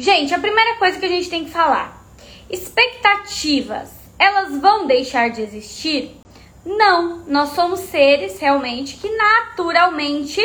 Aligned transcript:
Gente, 0.00 0.32
a 0.32 0.38
primeira 0.38 0.76
coisa 0.76 0.98
que 0.98 1.04
a 1.04 1.10
gente 1.10 1.28
tem 1.28 1.44
que 1.44 1.50
falar: 1.50 2.02
expectativas, 2.48 3.90
elas 4.18 4.58
vão 4.58 4.86
deixar 4.86 5.28
de 5.28 5.42
existir? 5.42 6.16
Não, 6.64 7.18
nós 7.26 7.50
somos 7.50 7.80
seres 7.80 8.40
realmente 8.40 8.96
que 8.96 9.14
naturalmente 9.14 10.40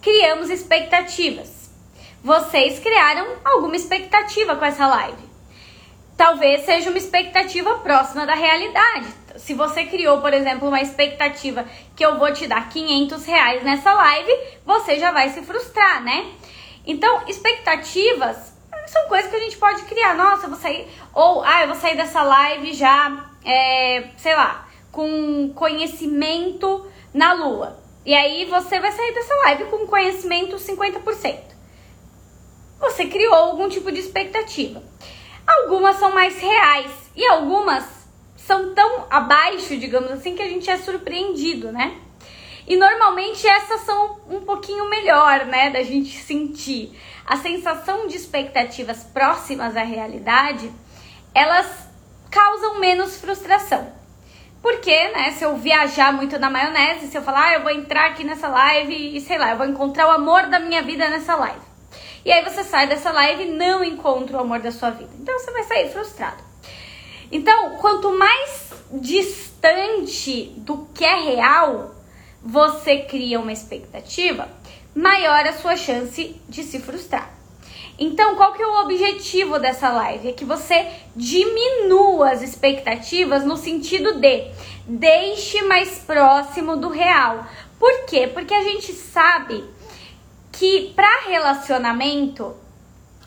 criamos 0.00 0.48
expectativas. 0.48 1.70
Vocês 2.24 2.78
criaram 2.78 3.36
alguma 3.44 3.76
expectativa 3.76 4.56
com 4.56 4.64
essa 4.64 4.86
live. 4.86 5.28
Talvez 6.16 6.62
seja 6.62 6.88
uma 6.88 6.96
expectativa 6.96 7.74
próxima 7.80 8.24
da 8.24 8.34
realidade. 8.34 9.08
Se 9.36 9.52
você 9.52 9.84
criou, 9.84 10.22
por 10.22 10.32
exemplo, 10.32 10.68
uma 10.68 10.80
expectativa 10.80 11.66
que 11.94 12.02
eu 12.02 12.18
vou 12.18 12.32
te 12.32 12.46
dar 12.46 12.70
500 12.70 13.26
reais 13.26 13.62
nessa 13.62 13.92
live, 13.92 14.32
você 14.64 14.98
já 14.98 15.12
vai 15.12 15.28
se 15.28 15.42
frustrar, 15.42 16.02
né? 16.02 16.32
Então, 16.86 17.24
expectativas 17.28 18.55
são 18.86 19.06
coisas 19.08 19.30
que 19.30 19.36
a 19.36 19.40
gente 19.40 19.56
pode 19.56 19.82
criar. 19.82 20.14
Nossa, 20.14 20.46
eu 20.46 20.50
vou 20.50 20.58
sair. 20.58 20.88
Ou, 21.14 21.42
ah, 21.42 21.62
eu 21.62 21.68
vou 21.68 21.76
sair 21.76 21.96
dessa 21.96 22.22
live 22.22 22.72
já, 22.72 23.30
é, 23.44 24.10
sei 24.16 24.34
lá, 24.34 24.68
com 24.92 25.52
conhecimento 25.54 26.86
na 27.12 27.32
lua. 27.32 27.78
E 28.04 28.14
aí 28.14 28.44
você 28.44 28.78
vai 28.78 28.92
sair 28.92 29.12
dessa 29.12 29.34
live 29.34 29.64
com 29.64 29.86
conhecimento 29.86 30.56
50%. 30.56 31.38
Você 32.78 33.06
criou 33.06 33.34
algum 33.34 33.68
tipo 33.68 33.90
de 33.90 34.00
expectativa. 34.00 34.82
Algumas 35.46 35.96
são 35.96 36.12
mais 36.12 36.38
reais 36.38 36.90
e 37.16 37.26
algumas 37.26 37.84
são 38.36 38.74
tão 38.74 39.06
abaixo, 39.10 39.76
digamos 39.76 40.10
assim, 40.12 40.36
que 40.36 40.42
a 40.42 40.48
gente 40.48 40.70
é 40.70 40.76
surpreendido, 40.76 41.72
né? 41.72 41.96
E 42.66 42.76
normalmente 42.76 43.46
essas 43.46 43.80
são 43.82 44.20
um 44.28 44.40
pouquinho 44.40 44.88
melhor, 44.90 45.46
né, 45.46 45.70
da 45.70 45.82
gente 45.82 46.16
sentir. 46.16 46.96
A 47.26 47.36
sensação 47.36 48.06
de 48.06 48.16
expectativas 48.16 49.02
próximas 49.02 49.76
à 49.76 49.82
realidade, 49.82 50.70
elas 51.34 51.66
causam 52.30 52.78
menos 52.78 53.18
frustração. 53.18 53.92
Porque, 54.62 55.08
né, 55.08 55.32
se 55.32 55.44
eu 55.44 55.56
viajar 55.56 56.12
muito 56.12 56.38
na 56.38 56.50
maionese, 56.50 57.08
se 57.08 57.16
eu 57.16 57.22
falar, 57.22 57.46
ah, 57.46 57.54
eu 57.54 57.62
vou 57.62 57.70
entrar 57.70 58.10
aqui 58.10 58.24
nessa 58.24 58.48
live 58.48 59.16
e 59.16 59.20
sei 59.20 59.38
lá, 59.38 59.50
eu 59.50 59.56
vou 59.56 59.66
encontrar 59.66 60.08
o 60.08 60.10
amor 60.12 60.46
da 60.46 60.58
minha 60.58 60.82
vida 60.82 61.08
nessa 61.08 61.36
live. 61.36 61.60
E 62.24 62.32
aí 62.32 62.42
você 62.42 62.64
sai 62.64 62.88
dessa 62.88 63.12
live 63.12 63.44
e 63.44 63.50
não 63.50 63.84
encontra 63.84 64.36
o 64.36 64.40
amor 64.40 64.60
da 64.60 64.72
sua 64.72 64.90
vida. 64.90 65.10
Então 65.20 65.38
você 65.38 65.50
vai 65.52 65.62
sair 65.64 65.90
frustrado. 65.90 66.42
Então, 67.30 67.76
quanto 67.78 68.10
mais 68.16 68.72
distante 68.92 70.52
do 70.58 70.88
que 70.94 71.04
é 71.04 71.20
real, 71.20 71.94
você 72.42 72.98
cria 72.98 73.40
uma 73.40 73.52
expectativa, 73.52 74.48
maior 74.96 75.46
a 75.46 75.52
sua 75.52 75.76
chance 75.76 76.34
de 76.48 76.64
se 76.64 76.80
frustrar. 76.80 77.30
Então, 77.98 78.34
qual 78.34 78.54
que 78.54 78.62
é 78.62 78.66
o 78.66 78.80
objetivo 78.82 79.58
dessa 79.58 79.90
live? 79.90 80.28
É 80.28 80.32
que 80.32 80.44
você 80.44 80.86
diminua 81.14 82.30
as 82.30 82.42
expectativas 82.42 83.44
no 83.44 83.56
sentido 83.56 84.18
de 84.18 84.50
deixe 84.86 85.62
mais 85.62 85.98
próximo 85.98 86.76
do 86.76 86.88
real. 86.88 87.46
Por 87.78 88.06
quê? 88.06 88.26
Porque 88.26 88.54
a 88.54 88.62
gente 88.62 88.92
sabe 88.92 89.64
que 90.50 90.92
para 90.94 91.28
relacionamento, 91.28 92.54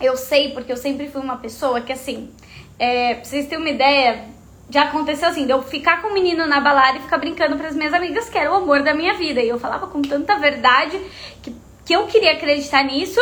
eu 0.01 0.17
sei 0.17 0.51
porque 0.51 0.71
eu 0.71 0.77
sempre 0.77 1.07
fui 1.07 1.21
uma 1.21 1.37
pessoa 1.37 1.81
que 1.81 1.93
assim, 1.93 2.31
é, 2.77 3.15
pra 3.15 3.23
vocês 3.23 3.47
terem 3.47 3.63
uma 3.63 3.69
ideia, 3.69 4.25
já 4.69 4.83
aconteceu 4.83 5.29
assim, 5.29 5.45
de 5.45 5.51
eu 5.51 5.63
ficar 5.63 6.01
com 6.01 6.09
o 6.09 6.13
menino 6.13 6.45
na 6.45 6.59
balada 6.59 6.97
e 6.97 7.01
ficar 7.01 7.17
brincando 7.17 7.57
para 7.57 7.67
as 7.67 7.75
minhas 7.75 7.93
amigas 7.93 8.29
que 8.29 8.37
era 8.37 8.51
o 8.51 8.55
amor 8.55 8.83
da 8.83 8.93
minha 8.93 9.15
vida. 9.15 9.41
E 9.41 9.49
eu 9.49 9.59
falava 9.59 9.87
com 9.87 10.01
tanta 10.01 10.37
verdade 10.37 10.99
que, 11.41 11.55
que 11.85 11.93
eu 11.93 12.05
queria 12.05 12.33
acreditar 12.33 12.83
nisso. 12.83 13.19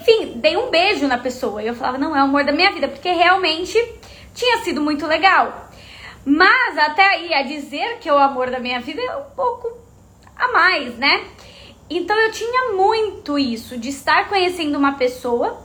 Enfim, 0.00 0.32
dei 0.36 0.56
um 0.56 0.70
beijo 0.70 1.06
na 1.06 1.18
pessoa. 1.18 1.62
E 1.62 1.66
eu 1.66 1.74
falava, 1.74 1.98
não, 1.98 2.16
é 2.16 2.20
o 2.20 2.24
amor 2.24 2.44
da 2.44 2.52
minha 2.52 2.72
vida, 2.72 2.88
porque 2.88 3.10
realmente 3.10 3.76
tinha 4.34 4.58
sido 4.58 4.80
muito 4.80 5.06
legal. 5.06 5.68
Mas 6.24 6.78
até 6.78 7.02
aí, 7.02 7.34
a 7.34 7.42
dizer 7.42 7.98
que 7.98 8.08
é 8.08 8.12
o 8.12 8.18
amor 8.18 8.50
da 8.50 8.58
minha 8.58 8.80
vida 8.80 9.00
é 9.02 9.16
um 9.16 9.30
pouco 9.36 9.70
a 10.36 10.48
mais, 10.48 10.96
né? 10.96 11.24
Então 11.88 12.16
eu 12.16 12.30
tinha 12.30 12.72
muito 12.72 13.38
isso, 13.38 13.76
de 13.76 13.88
estar 13.88 14.28
conhecendo 14.28 14.78
uma 14.78 14.92
pessoa 14.92 15.60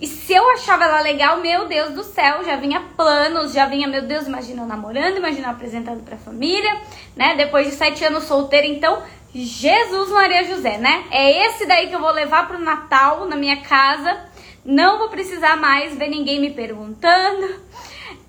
e 0.00 0.06
se 0.08 0.32
eu 0.32 0.50
achava 0.50 0.84
ela 0.84 1.00
legal, 1.00 1.38
meu 1.38 1.66
Deus 1.66 1.92
do 1.92 2.02
céu, 2.02 2.44
já 2.44 2.56
vinha 2.56 2.80
planos, 2.96 3.52
já 3.52 3.66
vinha, 3.66 3.86
meu 3.86 4.02
Deus, 4.02 4.26
imagina 4.26 4.62
eu 4.62 4.66
namorando, 4.66 5.18
imagina 5.18 5.46
eu 5.46 5.52
apresentando 5.52 6.04
pra 6.04 6.16
família, 6.16 6.80
né? 7.14 7.36
Depois 7.36 7.68
de 7.68 7.74
sete 7.74 8.04
anos 8.04 8.24
solteira, 8.24 8.66
então, 8.66 9.02
Jesus 9.32 10.10
Maria 10.10 10.44
José, 10.44 10.78
né? 10.78 11.04
É 11.12 11.46
esse 11.46 11.64
daí 11.66 11.88
que 11.88 11.94
eu 11.94 12.00
vou 12.00 12.10
levar 12.10 12.48
pro 12.48 12.58
Natal 12.58 13.26
na 13.26 13.36
minha 13.36 13.62
casa. 13.62 14.18
Não 14.64 14.98
vou 14.98 15.10
precisar 15.10 15.56
mais 15.56 15.96
ver 15.96 16.08
ninguém 16.08 16.40
me 16.40 16.50
perguntando. 16.50 17.62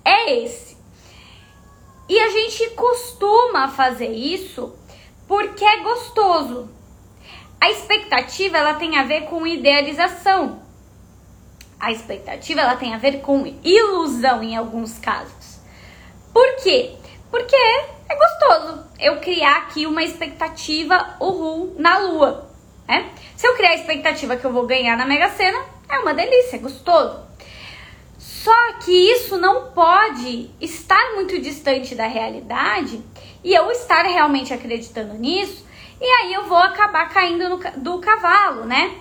É 0.04 0.44
esse. 0.44 0.76
E 2.08 2.18
a 2.18 2.30
gente 2.30 2.70
costuma 2.70 3.68
fazer 3.68 4.12
isso 4.12 4.72
porque 5.26 5.64
é 5.64 5.78
gostoso. 5.78 6.70
A 7.60 7.70
expectativa 7.70 8.56
ela 8.56 8.74
tem 8.74 8.98
a 8.98 9.02
ver 9.02 9.22
com 9.22 9.46
idealização 9.46 10.65
a 11.78 11.92
expectativa 11.92 12.60
ela 12.60 12.76
tem 12.76 12.94
a 12.94 12.98
ver 12.98 13.20
com 13.20 13.46
ilusão 13.62 14.42
em 14.42 14.56
alguns 14.56 14.98
casos. 14.98 15.60
Por 16.32 16.56
quê? 16.62 16.94
Porque 17.30 17.56
é 17.56 18.14
gostoso 18.14 18.84
eu 18.98 19.20
criar 19.20 19.58
aqui 19.58 19.86
uma 19.86 20.02
expectativa 20.02 21.16
uhul 21.20 21.74
na 21.78 21.98
lua, 21.98 22.50
né? 22.88 23.10
Se 23.36 23.46
eu 23.46 23.54
criar 23.54 23.70
a 23.70 23.74
expectativa 23.74 24.36
que 24.36 24.44
eu 24.44 24.52
vou 24.52 24.66
ganhar 24.66 24.96
na 24.96 25.04
Mega 25.04 25.28
Sena, 25.30 25.58
é 25.88 25.98
uma 25.98 26.14
delícia, 26.14 26.56
é 26.56 26.60
gostoso. 26.60 27.26
Só 28.18 28.72
que 28.84 28.92
isso 28.92 29.36
não 29.38 29.72
pode 29.72 30.50
estar 30.60 31.14
muito 31.14 31.40
distante 31.40 31.94
da 31.94 32.06
realidade 32.06 33.02
e 33.42 33.54
eu 33.54 33.70
estar 33.70 34.02
realmente 34.02 34.54
acreditando 34.54 35.14
nisso, 35.14 35.66
e 36.00 36.04
aí 36.04 36.32
eu 36.34 36.44
vou 36.44 36.58
acabar 36.58 37.08
caindo 37.08 37.48
no, 37.48 37.58
do 37.76 37.98
cavalo, 37.98 38.64
né? 38.64 38.94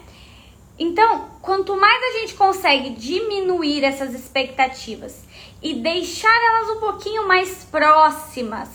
Então, 0.77 1.29
quanto 1.45 1.79
mais 1.79 2.03
a 2.03 2.19
gente 2.19 2.33
consegue 2.33 2.89
diminuir 2.89 3.83
essas 3.83 4.13
expectativas 4.15 5.23
e 5.61 5.75
deixar 5.75 6.35
elas 6.43 6.75
um 6.75 6.79
pouquinho 6.79 7.27
mais 7.27 7.63
próximas 7.65 8.67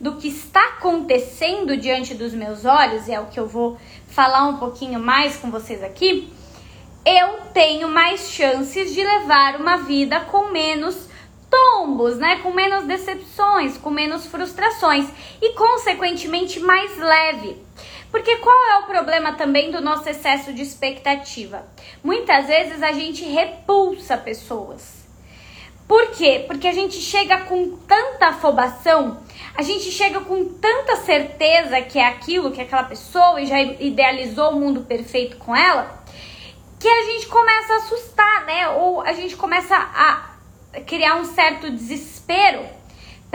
do 0.00 0.16
que 0.16 0.28
está 0.28 0.62
acontecendo 0.70 1.76
diante 1.76 2.14
dos 2.14 2.34
meus 2.34 2.64
olhos, 2.64 3.06
e 3.08 3.12
é 3.12 3.20
o 3.20 3.26
que 3.26 3.38
eu 3.38 3.46
vou 3.46 3.78
falar 4.08 4.46
um 4.48 4.58
pouquinho 4.58 4.98
mais 4.98 5.36
com 5.36 5.50
vocês 5.50 5.82
aqui, 5.82 6.30
eu 7.06 7.38
tenho 7.54 7.88
mais 7.88 8.28
chances 8.28 8.92
de 8.92 9.02
levar 9.02 9.60
uma 9.60 9.76
vida 9.76 10.20
com 10.20 10.50
menos 10.50 11.08
tombos, 11.48 12.18
né? 12.18 12.40
Com 12.42 12.52
menos 12.52 12.84
decepções, 12.84 13.78
com 13.78 13.90
menos 13.90 14.26
frustrações 14.26 15.06
e 15.40 15.52
consequentemente 15.54 16.58
mais 16.58 16.98
leve. 16.98 17.56
Porque 18.10 18.36
qual 18.36 18.56
é 18.70 18.78
o 18.78 18.86
problema 18.86 19.32
também 19.32 19.70
do 19.70 19.80
nosso 19.80 20.08
excesso 20.08 20.52
de 20.52 20.62
expectativa? 20.62 21.66
Muitas 22.02 22.46
vezes 22.46 22.82
a 22.82 22.92
gente 22.92 23.24
repulsa 23.24 24.16
pessoas. 24.16 25.06
Por 25.86 26.10
quê? 26.10 26.44
Porque 26.46 26.66
a 26.66 26.72
gente 26.72 26.96
chega 26.96 27.42
com 27.42 27.76
tanta 27.86 28.28
afobação, 28.28 29.22
a 29.54 29.62
gente 29.62 29.90
chega 29.92 30.20
com 30.20 30.44
tanta 30.44 30.96
certeza 30.96 31.80
que 31.82 31.98
é 31.98 32.06
aquilo, 32.06 32.50
que 32.50 32.60
é 32.60 32.64
aquela 32.64 32.84
pessoa 32.84 33.40
e 33.40 33.46
já 33.46 33.60
idealizou 33.60 34.50
o 34.50 34.56
mundo 34.56 34.80
perfeito 34.80 35.36
com 35.36 35.54
ela, 35.54 36.04
que 36.80 36.88
a 36.88 37.02
gente 37.04 37.26
começa 37.28 37.72
a 37.72 37.76
assustar, 37.76 38.46
né? 38.46 38.68
Ou 38.70 39.00
a 39.00 39.12
gente 39.12 39.36
começa 39.36 39.76
a 39.76 40.30
criar 40.80 41.16
um 41.16 41.24
certo 41.24 41.70
desespero 41.70 42.75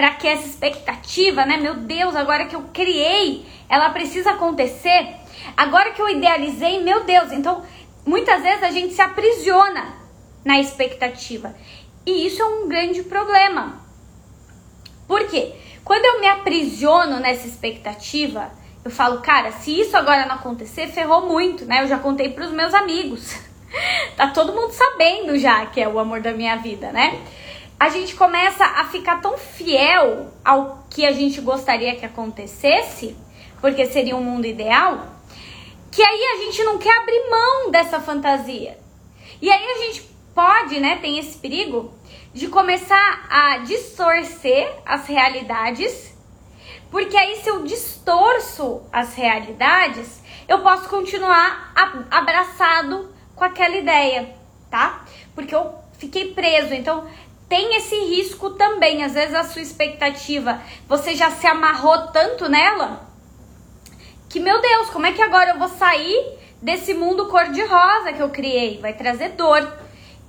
para 0.01 0.15
que 0.15 0.27
essa 0.27 0.47
expectativa, 0.47 1.45
né? 1.45 1.57
Meu 1.57 1.75
Deus, 1.75 2.15
agora 2.15 2.45
que 2.45 2.55
eu 2.55 2.63
criei, 2.73 3.45
ela 3.69 3.91
precisa 3.91 4.31
acontecer. 4.31 5.15
Agora 5.55 5.91
que 5.91 6.01
eu 6.01 6.09
idealizei, 6.09 6.81
meu 6.81 7.03
Deus, 7.03 7.31
então 7.31 7.63
muitas 8.03 8.41
vezes 8.41 8.63
a 8.63 8.71
gente 8.71 8.95
se 8.95 9.01
aprisiona 9.03 9.93
na 10.43 10.59
expectativa. 10.59 11.55
E 12.03 12.25
isso 12.25 12.41
é 12.41 12.45
um 12.45 12.67
grande 12.67 13.03
problema. 13.03 13.79
Por 15.07 15.27
quê? 15.27 15.53
Quando 15.85 16.03
eu 16.03 16.19
me 16.19 16.25
aprisiono 16.25 17.19
nessa 17.19 17.45
expectativa, 17.45 18.51
eu 18.83 18.89
falo, 18.89 19.21
cara, 19.21 19.51
se 19.51 19.81
isso 19.81 19.95
agora 19.95 20.25
não 20.25 20.33
acontecer, 20.33 20.87
ferrou 20.87 21.27
muito, 21.27 21.63
né? 21.63 21.83
Eu 21.83 21.87
já 21.87 21.99
contei 21.99 22.29
para 22.29 22.45
os 22.45 22.51
meus 22.51 22.73
amigos. 22.73 23.35
tá 24.17 24.29
todo 24.29 24.51
mundo 24.51 24.71
sabendo 24.71 25.37
já 25.37 25.63
que 25.67 25.79
é 25.79 25.87
o 25.87 25.99
amor 25.99 26.21
da 26.21 26.31
minha 26.31 26.55
vida, 26.55 26.91
né? 26.91 27.21
A 27.81 27.89
gente 27.89 28.13
começa 28.13 28.63
a 28.63 28.85
ficar 28.85 29.21
tão 29.21 29.39
fiel 29.39 30.31
ao 30.45 30.85
que 30.87 31.03
a 31.03 31.11
gente 31.11 31.41
gostaria 31.41 31.95
que 31.95 32.05
acontecesse, 32.05 33.17
porque 33.59 33.87
seria 33.87 34.15
um 34.15 34.23
mundo 34.23 34.45
ideal, 34.45 35.07
que 35.89 36.03
aí 36.03 36.23
a 36.35 36.45
gente 36.45 36.63
não 36.63 36.77
quer 36.77 36.95
abrir 36.95 37.27
mão 37.27 37.71
dessa 37.71 37.99
fantasia. 37.99 38.77
E 39.41 39.49
aí 39.51 39.65
a 39.65 39.77
gente 39.79 40.03
pode, 40.35 40.79
né, 40.79 40.97
tem 40.97 41.17
esse 41.17 41.39
perigo 41.39 41.91
de 42.31 42.49
começar 42.49 43.25
a 43.27 43.57
distorcer 43.57 44.71
as 44.85 45.07
realidades, 45.07 46.15
porque 46.91 47.17
aí 47.17 47.37
se 47.37 47.49
eu 47.49 47.63
distorço 47.63 48.83
as 48.93 49.15
realidades, 49.15 50.21
eu 50.47 50.59
posso 50.59 50.87
continuar 50.87 51.73
abraçado 52.11 53.11
com 53.35 53.43
aquela 53.43 53.75
ideia, 53.75 54.35
tá? 54.69 55.03
porque 55.33 55.55
eu 55.55 55.73
fiquei 55.97 56.33
preso. 56.33 56.73
Então, 56.73 57.07
tem 57.51 57.75
esse 57.75 57.95
risco 58.05 58.51
também. 58.51 59.03
Às 59.03 59.13
vezes 59.13 59.35
a 59.35 59.43
sua 59.43 59.61
expectativa, 59.61 60.61
você 60.87 61.13
já 61.13 61.29
se 61.29 61.45
amarrou 61.45 62.07
tanto 62.07 62.47
nela 62.47 63.11
que, 64.29 64.39
meu 64.39 64.61
Deus, 64.61 64.89
como 64.89 65.05
é 65.05 65.11
que 65.11 65.21
agora 65.21 65.49
eu 65.49 65.59
vou 65.59 65.67
sair 65.67 66.37
desse 66.61 66.93
mundo 66.93 67.27
cor-de-rosa 67.27 68.13
que 68.13 68.21
eu 68.21 68.29
criei? 68.29 68.79
Vai 68.79 68.93
trazer 68.93 69.31
dor. 69.31 69.69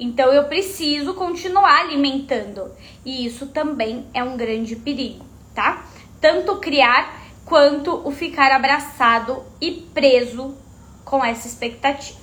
Então 0.01 0.33
eu 0.33 0.49
preciso 0.49 1.15
continuar 1.15 1.83
alimentando. 1.83 2.73
E 3.05 3.25
isso 3.25 3.47
também 3.47 4.05
é 4.13 4.25
um 4.25 4.37
grande 4.37 4.75
perigo, 4.75 5.25
tá? 5.55 5.87
Tanto 6.21 6.57
criar 6.57 7.23
quanto 7.45 8.05
o 8.05 8.11
ficar 8.11 8.51
abraçado 8.51 9.45
e 9.61 9.71
preso 9.95 10.57
com 11.05 11.25
essa 11.25 11.47
expectativa. 11.47 12.22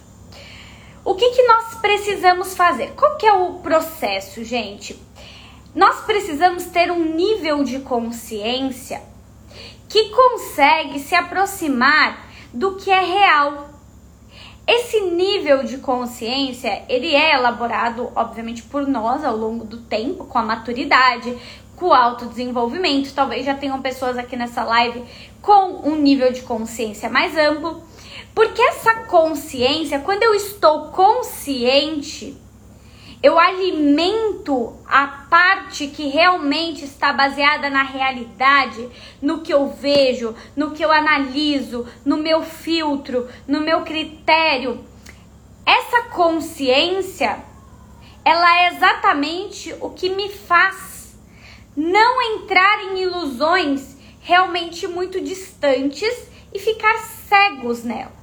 O 1.03 1.15
que, 1.15 1.29
que 1.31 1.43
nós 1.43 1.75
precisamos 1.75 2.55
fazer? 2.55 2.93
Qual 2.95 3.15
que 3.17 3.25
é 3.25 3.33
o 3.33 3.55
processo, 3.55 4.43
gente? 4.43 4.99
Nós 5.73 6.01
precisamos 6.01 6.65
ter 6.65 6.91
um 6.91 7.15
nível 7.15 7.63
de 7.63 7.79
consciência 7.79 9.01
que 9.87 10.09
consegue 10.09 10.99
se 10.99 11.15
aproximar 11.15 12.27
do 12.53 12.75
que 12.75 12.91
é 12.91 13.03
real. 13.03 13.69
Esse 14.67 15.01
nível 15.01 15.63
de 15.63 15.77
consciência, 15.77 16.83
ele 16.87 17.15
é 17.15 17.33
elaborado, 17.33 18.11
obviamente, 18.15 18.61
por 18.61 18.87
nós 18.87 19.23
ao 19.23 19.35
longo 19.35 19.65
do 19.65 19.77
tempo, 19.77 20.25
com 20.25 20.37
a 20.37 20.43
maturidade, 20.43 21.35
com 21.75 21.87
o 21.87 21.93
autodesenvolvimento. 21.93 23.13
Talvez 23.13 23.45
já 23.45 23.55
tenham 23.55 23.81
pessoas 23.81 24.17
aqui 24.17 24.35
nessa 24.35 24.63
live 24.63 25.03
com 25.41 25.89
um 25.89 25.95
nível 25.95 26.31
de 26.31 26.41
consciência 26.41 27.09
mais 27.09 27.35
amplo. 27.35 27.81
Porque 28.33 28.61
essa 28.61 29.01
consciência, 29.03 29.99
quando 29.99 30.23
eu 30.23 30.33
estou 30.33 30.89
consciente, 30.89 32.37
eu 33.21 33.37
alimento 33.37 34.77
a 34.87 35.05
parte 35.29 35.87
que 35.87 36.07
realmente 36.07 36.85
está 36.85 37.11
baseada 37.11 37.69
na 37.69 37.83
realidade, 37.83 38.89
no 39.21 39.41
que 39.41 39.53
eu 39.53 39.67
vejo, 39.67 40.33
no 40.55 40.71
que 40.71 40.83
eu 40.83 40.91
analiso, 40.91 41.85
no 42.05 42.15
meu 42.15 42.41
filtro, 42.41 43.27
no 43.45 43.59
meu 43.59 43.81
critério. 43.81 44.85
Essa 45.65 46.03
consciência, 46.03 47.43
ela 48.23 48.63
é 48.63 48.67
exatamente 48.73 49.75
o 49.81 49.89
que 49.89 50.09
me 50.09 50.29
faz 50.29 51.17
não 51.75 52.21
entrar 52.21 52.83
em 52.85 53.01
ilusões 53.01 53.97
realmente 54.21 54.87
muito 54.87 55.19
distantes 55.19 56.29
e 56.53 56.59
ficar 56.59 56.97
cegos 56.97 57.83
nela. 57.83 58.18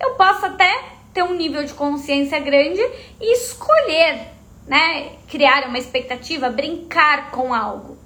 Eu 0.00 0.14
posso 0.14 0.46
até 0.46 0.84
ter 1.12 1.22
um 1.22 1.34
nível 1.34 1.64
de 1.64 1.74
consciência 1.74 2.38
grande 2.38 2.80
e 3.20 3.32
escolher, 3.34 4.28
né, 4.66 5.12
criar 5.28 5.68
uma 5.68 5.78
expectativa, 5.78 6.50
brincar 6.50 7.30
com 7.30 7.52
algo, 7.52 7.96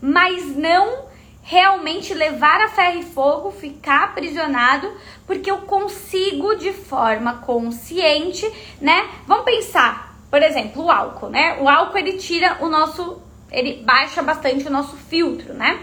mas 0.00 0.56
não 0.56 1.04
realmente 1.44 2.14
levar 2.14 2.62
a 2.62 2.68
ferro 2.68 3.00
e 3.00 3.02
fogo, 3.02 3.50
ficar 3.50 4.04
aprisionado, 4.04 4.90
porque 5.26 5.50
eu 5.50 5.58
consigo 5.58 6.54
de 6.56 6.72
forma 6.72 7.34
consciente, 7.34 8.50
né? 8.80 9.06
Vamos 9.26 9.44
pensar, 9.44 10.18
por 10.30 10.42
exemplo, 10.42 10.84
o 10.84 10.90
álcool, 10.90 11.28
né? 11.28 11.58
O 11.60 11.68
álcool 11.68 11.98
ele 11.98 12.14
tira 12.14 12.56
o 12.60 12.68
nosso, 12.68 13.20
ele 13.52 13.82
baixa 13.84 14.22
bastante 14.22 14.66
o 14.66 14.70
nosso 14.70 14.96
filtro, 14.96 15.52
né? 15.52 15.80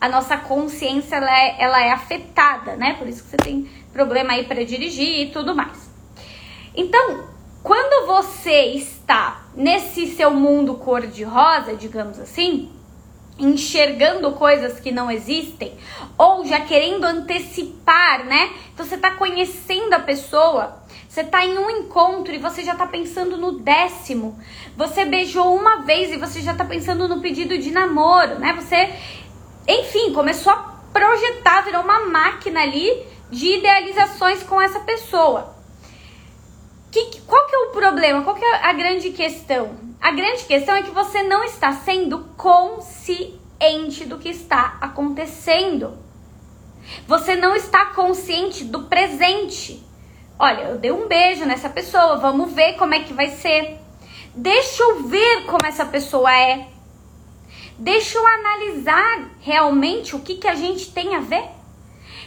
A 0.00 0.08
nossa 0.08 0.36
consciência 0.36 1.16
ela 1.16 1.30
é, 1.30 1.56
ela 1.60 1.80
é 1.80 1.92
afetada, 1.92 2.74
né? 2.74 2.94
Por 2.98 3.06
isso 3.06 3.22
que 3.22 3.30
você 3.30 3.36
tem 3.36 3.70
problema 3.94 4.32
aí 4.32 4.44
para 4.44 4.64
dirigir 4.64 5.20
e 5.20 5.30
tudo 5.30 5.54
mais. 5.54 5.90
Então, 6.76 7.24
quando 7.62 8.06
você 8.06 8.74
está 8.74 9.46
nesse 9.54 10.08
seu 10.08 10.30
mundo 10.30 10.74
cor-de-rosa, 10.74 11.74
digamos 11.76 12.18
assim, 12.18 12.70
enxergando 13.38 14.32
coisas 14.32 14.78
que 14.78 14.92
não 14.92 15.10
existem, 15.10 15.72
ou 16.18 16.44
já 16.44 16.60
querendo 16.60 17.04
antecipar, 17.04 18.26
né? 18.26 18.52
Então 18.72 18.84
você 18.84 18.96
está 18.96 19.12
conhecendo 19.12 19.94
a 19.94 20.00
pessoa, 20.00 20.82
você 21.08 21.22
está 21.22 21.44
em 21.44 21.56
um 21.56 21.70
encontro 21.70 22.34
e 22.34 22.38
você 22.38 22.62
já 22.62 22.72
está 22.72 22.86
pensando 22.86 23.36
no 23.36 23.52
décimo. 23.60 24.38
Você 24.76 25.04
beijou 25.04 25.54
uma 25.54 25.82
vez 25.82 26.12
e 26.12 26.16
você 26.16 26.40
já 26.40 26.52
está 26.52 26.64
pensando 26.64 27.08
no 27.08 27.20
pedido 27.20 27.56
de 27.56 27.70
namoro, 27.70 28.38
né? 28.38 28.52
Você, 28.52 28.92
enfim, 29.66 30.12
começou 30.12 30.52
a 30.52 30.74
projetar, 30.92 31.62
virou 31.62 31.82
uma 31.82 32.06
máquina 32.06 32.60
ali 32.62 33.13
de 33.30 33.58
idealizações 33.58 34.42
com 34.42 34.60
essa 34.60 34.80
pessoa. 34.80 35.54
Que, 36.90 37.20
qual 37.22 37.46
que 37.46 37.56
é 37.56 37.58
o 37.58 37.70
problema? 37.70 38.22
Qual 38.22 38.36
que 38.36 38.44
é 38.44 38.66
a 38.66 38.72
grande 38.72 39.10
questão? 39.10 39.76
A 40.00 40.12
grande 40.12 40.44
questão 40.44 40.76
é 40.76 40.82
que 40.82 40.90
você 40.90 41.22
não 41.22 41.42
está 41.42 41.72
sendo 41.72 42.20
consciente 42.36 44.04
do 44.04 44.18
que 44.18 44.28
está 44.28 44.76
acontecendo. 44.80 45.98
Você 47.06 47.34
não 47.34 47.56
está 47.56 47.86
consciente 47.86 48.64
do 48.64 48.82
presente. 48.82 49.82
Olha, 50.38 50.62
eu 50.62 50.78
dei 50.78 50.92
um 50.92 51.08
beijo 51.08 51.44
nessa 51.44 51.68
pessoa, 51.68 52.16
vamos 52.16 52.52
ver 52.52 52.74
como 52.74 52.94
é 52.94 53.00
que 53.00 53.12
vai 53.12 53.30
ser. 53.30 53.78
Deixa 54.34 54.82
eu 54.82 55.04
ver 55.04 55.46
como 55.46 55.66
essa 55.66 55.86
pessoa 55.86 56.32
é. 56.32 56.68
Deixa 57.78 58.18
eu 58.18 58.26
analisar 58.26 59.30
realmente 59.40 60.14
o 60.14 60.20
que, 60.20 60.36
que 60.36 60.46
a 60.46 60.54
gente 60.54 60.92
tem 60.92 61.14
a 61.14 61.20
ver. 61.20 61.44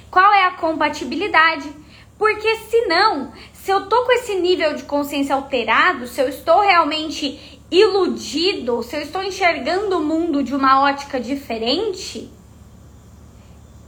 Qual 0.09 0.33
é 0.33 0.45
a 0.45 0.51
compatibilidade? 0.51 1.69
Porque 2.17 2.55
senão, 2.69 3.31
se 3.53 3.71
eu 3.71 3.87
tô 3.87 4.05
com 4.05 4.11
esse 4.13 4.35
nível 4.35 4.73
de 4.73 4.83
consciência 4.83 5.35
alterado, 5.35 6.07
se 6.07 6.19
eu 6.19 6.27
estou 6.27 6.61
realmente 6.61 7.59
iludido, 7.69 8.81
se 8.81 8.95
eu 8.95 9.01
estou 9.01 9.21
enxergando 9.21 9.97
o 9.97 10.03
mundo 10.03 10.41
de 10.41 10.55
uma 10.55 10.81
ótica 10.81 11.19
diferente, 11.19 12.31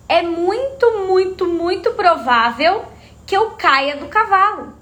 é 0.08 0.22
muito, 0.22 1.06
muito, 1.08 1.46
muito 1.46 1.92
provável 1.92 2.86
que 3.26 3.36
eu 3.36 3.52
caia 3.52 3.96
do 3.96 4.08
cavalo. 4.08 4.74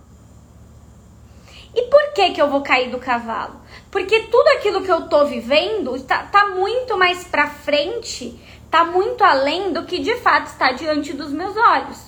E 1.75 1.83
por 1.83 2.13
que 2.13 2.31
que 2.31 2.41
eu 2.41 2.49
vou 2.49 2.61
cair 2.61 2.89
do 2.89 2.97
cavalo? 2.97 3.61
Porque 3.91 4.21
tudo 4.21 4.47
aquilo 4.49 4.81
que 4.81 4.91
eu 4.91 5.07
tô 5.07 5.25
vivendo 5.25 6.01
tá, 6.01 6.23
tá 6.23 6.47
muito 6.47 6.97
mais 6.97 7.23
pra 7.23 7.47
frente, 7.47 8.39
tá 8.69 8.85
muito 8.85 9.23
além 9.23 9.71
do 9.73 9.85
que 9.85 9.99
de 9.99 10.15
fato 10.17 10.47
está 10.47 10.71
diante 10.71 11.13
dos 11.13 11.31
meus 11.31 11.55
olhos. 11.55 12.07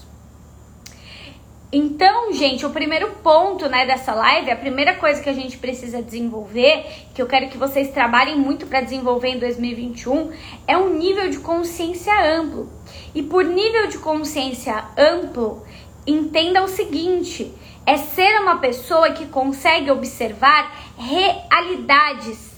Então, 1.72 2.34
gente, 2.34 2.66
o 2.66 2.72
primeiro 2.72 3.12
ponto, 3.22 3.70
né, 3.70 3.86
dessa 3.86 4.12
live, 4.16 4.50
a 4.50 4.56
primeira 4.56 4.96
coisa 4.96 5.22
que 5.22 5.30
a 5.30 5.34
gente 5.34 5.56
precisa 5.60 6.02
desenvolver, 6.02 6.84
que 7.14 7.22
eu 7.22 7.28
quero 7.28 7.48
que 7.48 7.60
vocês 7.60 7.92
trabalhem 7.92 8.36
muito 8.36 8.66
para 8.66 8.82
desenvolver 8.82 9.28
em 9.28 9.38
2021, 9.38 10.32
é 10.68 10.76
um 10.76 10.90
nível 10.90 11.30
de 11.30 11.38
consciência 11.38 12.12
amplo. 12.40 12.68
E 13.14 13.22
por 13.22 13.46
nível 13.46 13.86
de 13.86 14.00
consciência 14.00 14.84
amplo, 14.98 15.64
entenda 16.08 16.64
o 16.64 16.68
seguinte: 16.68 17.54
é 17.86 17.98
ser 17.98 18.42
uma 18.42 18.58
pessoa 18.58 19.12
que 19.12 19.28
consegue 19.28 19.92
observar 19.92 20.76
realidades, 20.98 22.49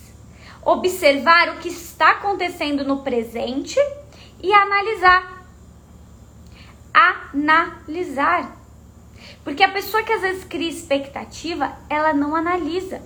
observar 0.64 1.50
o 1.50 1.58
que 1.58 1.70
está 1.70 2.12
acontecendo 2.12 2.84
no 2.84 3.02
presente 3.04 3.80
e 4.42 4.54
analisar. 4.54 5.46
Analisar. 6.94 8.58
Porque 9.44 9.64
a 9.64 9.70
pessoa 9.70 10.04
que 10.04 10.14
às 10.14 10.22
vezes 10.22 10.44
cria 10.44 10.70
expectativa, 10.70 11.76
ela 11.90 12.14
não 12.14 12.36
analisa. 12.36 13.02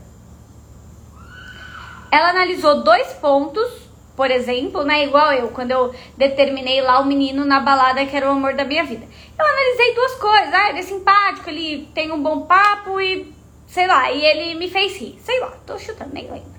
Ela 2.12 2.30
analisou 2.30 2.84
dois 2.84 3.14
pontos, 3.14 3.70
por 4.16 4.32
exemplo, 4.32 4.84
né? 4.84 5.06
Igual 5.06 5.34
eu, 5.34 5.50
quando 5.50 5.72
eu 5.72 5.94
determinei 6.18 6.82
lá 6.82 7.00
o 7.00 7.06
menino 7.06 7.46
na 7.46 7.60
balada 7.60 8.06
que 8.06 8.16
era 8.16 8.28
o 8.28 8.32
amor 8.32 8.54
da 8.54 8.64
minha 8.64 8.84
vida. 8.84 9.06
Eu 9.38 9.46
analisei 9.46 9.96
duas 9.96 10.16
coisas. 10.16 10.54
Ah, 10.54 10.70
ele 10.70 10.80
é 10.80 10.84
simpático, 10.84 11.50
ele 11.50 11.90
tem 11.94 12.12
um 12.12 12.22
bom 12.22 12.42
papo 12.42 13.00
e 13.00 13.34
sei 13.68 13.88
lá, 13.88 14.12
e 14.12 14.24
ele 14.24 14.56
me 14.56 14.70
fez 14.70 14.96
rir. 14.98 15.20
Sei 15.22 15.40
lá, 15.40 15.52
tô 15.66 15.78
chutando, 15.78 16.14
nem 16.14 16.32
lembro. 16.32 16.55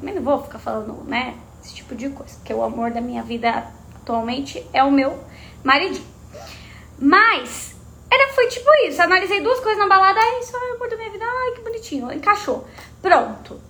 Também 0.00 0.14
não 0.14 0.22
vou 0.22 0.42
ficar 0.42 0.58
falando, 0.58 1.04
né? 1.04 1.36
Esse 1.62 1.74
tipo 1.74 1.94
de 1.94 2.08
coisa. 2.08 2.34
Porque 2.36 2.54
o 2.54 2.62
amor 2.62 2.90
da 2.90 3.02
minha 3.02 3.22
vida 3.22 3.70
atualmente 3.94 4.66
é 4.72 4.82
o 4.82 4.90
meu 4.90 5.22
maridinho. 5.62 6.08
Mas 6.98 7.76
era, 8.10 8.32
foi 8.32 8.48
tipo 8.48 8.68
isso. 8.88 9.00
Analisei 9.00 9.42
duas 9.42 9.60
coisas 9.60 9.78
na 9.78 9.86
balada. 9.86 10.18
Ai, 10.18 10.40
isso 10.40 10.56
é 10.56 10.58
o 10.58 10.74
amor 10.76 10.88
da 10.88 10.96
minha 10.96 11.10
vida. 11.10 11.24
Ai, 11.24 11.52
que 11.52 11.60
bonitinho. 11.60 12.10
Encaixou. 12.10 12.66
Pronto. 13.02 13.60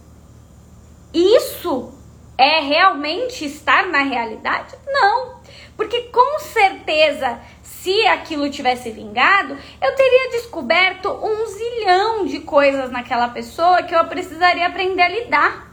Isso 1.12 1.92
é 2.38 2.60
realmente 2.60 3.44
estar 3.44 3.88
na 3.88 4.02
realidade? 4.02 4.76
Não. 4.86 5.40
Porque 5.76 6.02
com 6.04 6.38
certeza, 6.38 7.40
se 7.62 8.06
aquilo 8.06 8.50
tivesse 8.50 8.90
vingado, 8.90 9.58
eu 9.82 9.94
teria 9.94 10.30
descoberto 10.30 11.10
um 11.10 11.46
zilhão 11.46 12.24
de 12.24 12.40
coisas 12.40 12.90
naquela 12.90 13.28
pessoa 13.28 13.82
que 13.82 13.94
eu 13.94 14.04
precisaria 14.06 14.66
aprender 14.66 15.02
a 15.02 15.08
lidar. 15.08 15.69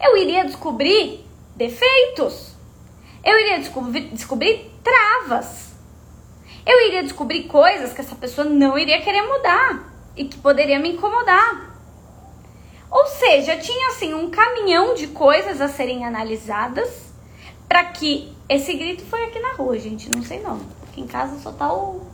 Eu 0.00 0.16
iria 0.16 0.44
descobrir 0.44 1.24
defeitos. 1.54 2.54
Eu 3.24 3.38
iria 3.40 3.58
descobrir, 3.58 4.08
descobrir 4.12 4.70
travas 4.82 5.66
eu 6.66 6.88
iria 6.88 7.04
descobrir 7.04 7.44
coisas 7.44 7.92
que 7.92 8.00
essa 8.00 8.16
pessoa 8.16 8.44
não 8.44 8.76
iria 8.76 9.00
querer 9.00 9.22
mudar 9.22 9.88
e 10.16 10.24
que 10.24 10.36
poderia 10.36 10.80
me 10.80 10.94
incomodar. 10.94 11.76
seja, 13.06 13.56
tinha 13.56 13.88
assim 13.90 14.12
um 14.12 14.28
caminhão 14.30 14.92
de 14.94 15.06
coisas 15.06 15.60
a 15.60 15.68
serem 15.68 16.04
analisadas 16.04 17.12
para 17.68 17.84
que 17.84 18.36
esse 18.48 18.74
grito 18.74 19.04
foi 19.04 19.24
aqui 19.26 19.38
na 19.38 19.52
rua, 19.52 19.78
gente, 19.78 20.10
não 20.10 20.24
sei 20.24 20.40
não. 20.40 20.60
Aqui 20.88 21.00
em 21.00 21.06
casa 21.06 21.38
só 21.38 21.52
tá 21.52 21.72
o 21.72 22.04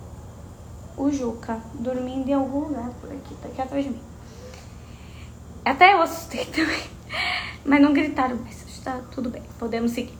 o 0.94 1.10
Juca 1.10 1.58
dormindo 1.72 2.28
em 2.28 2.34
algum 2.34 2.66
lugar 2.66 2.90
por 3.00 3.10
aqui, 3.10 3.34
tá 3.40 3.48
aqui 3.48 3.62
atrás 3.62 3.84
de 3.84 3.90
mim. 3.90 4.02
Até 5.64 5.94
eu 5.94 6.02
assustei 6.02 6.44
também, 6.52 6.82
mas 7.64 7.80
não 7.80 7.92
gritaram 7.92 8.36
mais, 8.36 8.62
está 8.68 9.00
tudo 9.14 9.30
bem, 9.30 9.42
podemos 9.58 9.92
seguir. 9.92 10.18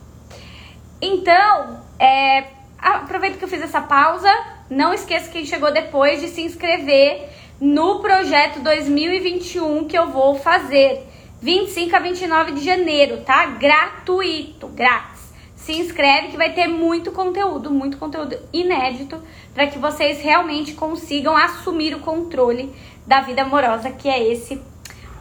Então, 1.01 1.81
é, 1.99 2.45
aproveito 2.79 3.37
que 3.37 3.43
eu 3.43 3.49
fiz 3.49 3.61
essa 3.61 3.81
pausa, 3.81 4.31
não 4.69 4.93
esqueça 4.93 5.29
quem 5.29 5.45
chegou 5.45 5.71
depois 5.71 6.21
de 6.21 6.29
se 6.29 6.41
inscrever 6.41 7.29
no 7.59 7.99
projeto 7.99 8.59
2021 8.61 9.85
que 9.85 9.97
eu 9.97 10.09
vou 10.09 10.35
fazer. 10.35 11.07
25 11.41 11.93
a 11.93 11.99
29 11.99 12.53
de 12.53 12.63
janeiro, 12.63 13.21
tá? 13.21 13.45
Gratuito, 13.45 14.67
grátis. 14.69 15.33
Se 15.57 15.73
inscreve 15.73 16.29
que 16.29 16.37
vai 16.37 16.53
ter 16.53 16.67
muito 16.67 17.11
conteúdo, 17.11 17.69
muito 17.69 17.97
conteúdo 17.97 18.37
inédito 18.53 19.21
para 19.53 19.67
que 19.67 19.77
vocês 19.77 20.21
realmente 20.21 20.73
consigam 20.73 21.35
assumir 21.35 21.95
o 21.95 21.99
controle 21.99 22.73
da 23.05 23.19
vida 23.19 23.41
amorosa, 23.41 23.91
que 23.91 24.07
é 24.07 24.31
esse 24.31 24.61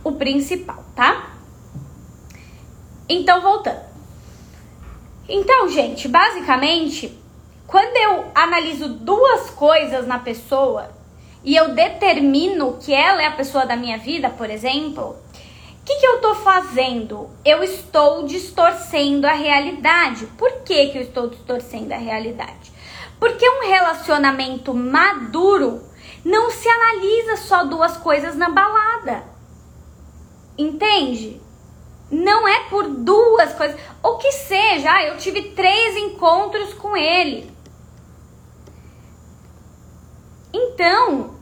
o 0.04 0.12
principal, 0.12 0.84
tá? 0.94 1.31
Então, 3.12 3.42
voltando. 3.42 3.82
Então, 5.28 5.68
gente, 5.68 6.08
basicamente, 6.08 7.14
quando 7.66 7.94
eu 7.94 8.24
analiso 8.34 8.88
duas 8.88 9.50
coisas 9.50 10.06
na 10.06 10.18
pessoa, 10.18 10.90
e 11.44 11.54
eu 11.54 11.74
determino 11.74 12.78
que 12.80 12.94
ela 12.94 13.22
é 13.22 13.26
a 13.26 13.32
pessoa 13.32 13.66
da 13.66 13.76
minha 13.76 13.98
vida, 13.98 14.30
por 14.30 14.48
exemplo, 14.48 15.10
o 15.10 15.84
que, 15.84 15.96
que 15.96 16.06
eu 16.06 16.16
estou 16.16 16.34
fazendo? 16.36 17.28
Eu 17.44 17.62
estou 17.62 18.24
distorcendo 18.24 19.26
a 19.26 19.32
realidade. 19.32 20.26
Por 20.38 20.62
que, 20.62 20.86
que 20.86 20.96
eu 20.96 21.02
estou 21.02 21.28
distorcendo 21.28 21.92
a 21.92 21.98
realidade? 21.98 22.72
Porque 23.20 23.46
um 23.46 23.68
relacionamento 23.68 24.72
maduro 24.72 25.82
não 26.24 26.50
se 26.50 26.66
analisa 26.66 27.36
só 27.36 27.64
duas 27.64 27.98
coisas 27.98 28.36
na 28.36 28.48
balada. 28.48 29.24
Entende? 30.56 31.41
Não 32.12 32.46
é 32.46 32.64
por 32.64 32.86
duas 32.88 33.54
coisas. 33.54 33.80
Ou 34.02 34.18
que 34.18 34.30
seja, 34.32 34.92
ah, 34.92 35.02
eu 35.04 35.16
tive 35.16 35.50
três 35.52 35.96
encontros 35.96 36.74
com 36.74 36.94
ele. 36.94 37.50
Então, 40.52 41.34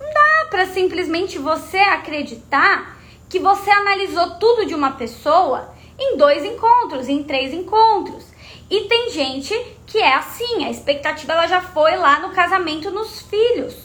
não 0.00 0.10
dá 0.10 0.46
para 0.48 0.64
simplesmente 0.64 1.38
você 1.38 1.76
acreditar 1.76 2.96
que 3.28 3.38
você 3.38 3.70
analisou 3.70 4.36
tudo 4.36 4.64
de 4.64 4.74
uma 4.74 4.92
pessoa 4.92 5.74
em 5.98 6.16
dois 6.16 6.42
encontros, 6.42 7.10
em 7.10 7.22
três 7.22 7.52
encontros. 7.52 8.24
E 8.70 8.88
tem 8.88 9.10
gente 9.10 9.54
que 9.86 9.98
é 9.98 10.14
assim, 10.14 10.64
a 10.64 10.70
expectativa 10.70 11.34
ela 11.34 11.46
já 11.46 11.60
foi 11.60 11.96
lá 11.96 12.20
no 12.20 12.34
casamento 12.34 12.90
nos 12.90 13.20
filhos. 13.20 13.76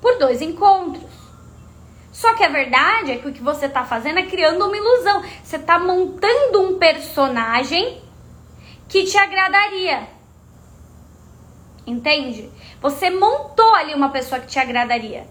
Por 0.00 0.18
dois 0.18 0.42
encontros. 0.42 1.17
Só 2.18 2.34
que 2.34 2.42
a 2.42 2.48
verdade 2.48 3.12
é 3.12 3.18
que 3.18 3.28
o 3.28 3.32
que 3.32 3.40
você 3.40 3.66
está 3.66 3.84
fazendo 3.84 4.18
é 4.18 4.24
criando 4.24 4.66
uma 4.66 4.76
ilusão. 4.76 5.22
Você 5.40 5.54
está 5.54 5.78
montando 5.78 6.62
um 6.62 6.76
personagem 6.76 8.02
que 8.88 9.04
te 9.04 9.16
agradaria. 9.16 10.08
Entende? 11.86 12.50
Você 12.80 13.08
montou 13.08 13.72
ali 13.72 13.94
uma 13.94 14.08
pessoa 14.08 14.40
que 14.40 14.48
te 14.48 14.58
agradaria 14.58 15.28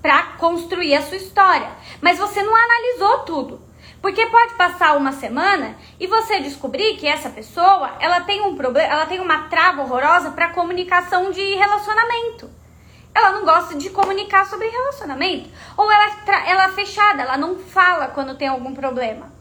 para 0.00 0.22
construir 0.38 0.94
a 0.94 1.02
sua 1.02 1.16
história, 1.16 1.72
mas 2.00 2.18
você 2.18 2.40
não 2.40 2.54
analisou 2.54 3.18
tudo. 3.24 3.60
Porque 4.00 4.26
pode 4.26 4.54
passar 4.54 4.96
uma 4.96 5.10
semana 5.10 5.76
e 5.98 6.06
você 6.06 6.38
descobrir 6.38 6.98
que 6.98 7.08
essa 7.08 7.30
pessoa, 7.30 7.96
ela 7.98 8.20
tem 8.20 8.42
um 8.42 8.54
problema, 8.54 8.88
ela 8.88 9.06
tem 9.06 9.18
uma 9.18 9.48
trava 9.48 9.82
horrorosa 9.82 10.30
para 10.30 10.50
comunicação 10.50 11.32
de 11.32 11.56
relacionamento. 11.56 12.48
Ela 13.16 13.30
não 13.30 13.46
gosta 13.46 13.74
de 13.76 13.88
comunicar 13.88 14.44
sobre 14.44 14.68
relacionamento, 14.68 15.48
ou 15.74 15.90
ela, 15.90 16.14
ela 16.46 16.64
é 16.66 16.72
fechada, 16.72 17.22
ela 17.22 17.38
não 17.38 17.58
fala 17.58 18.08
quando 18.08 18.36
tem 18.36 18.46
algum 18.46 18.74
problema. 18.74 19.32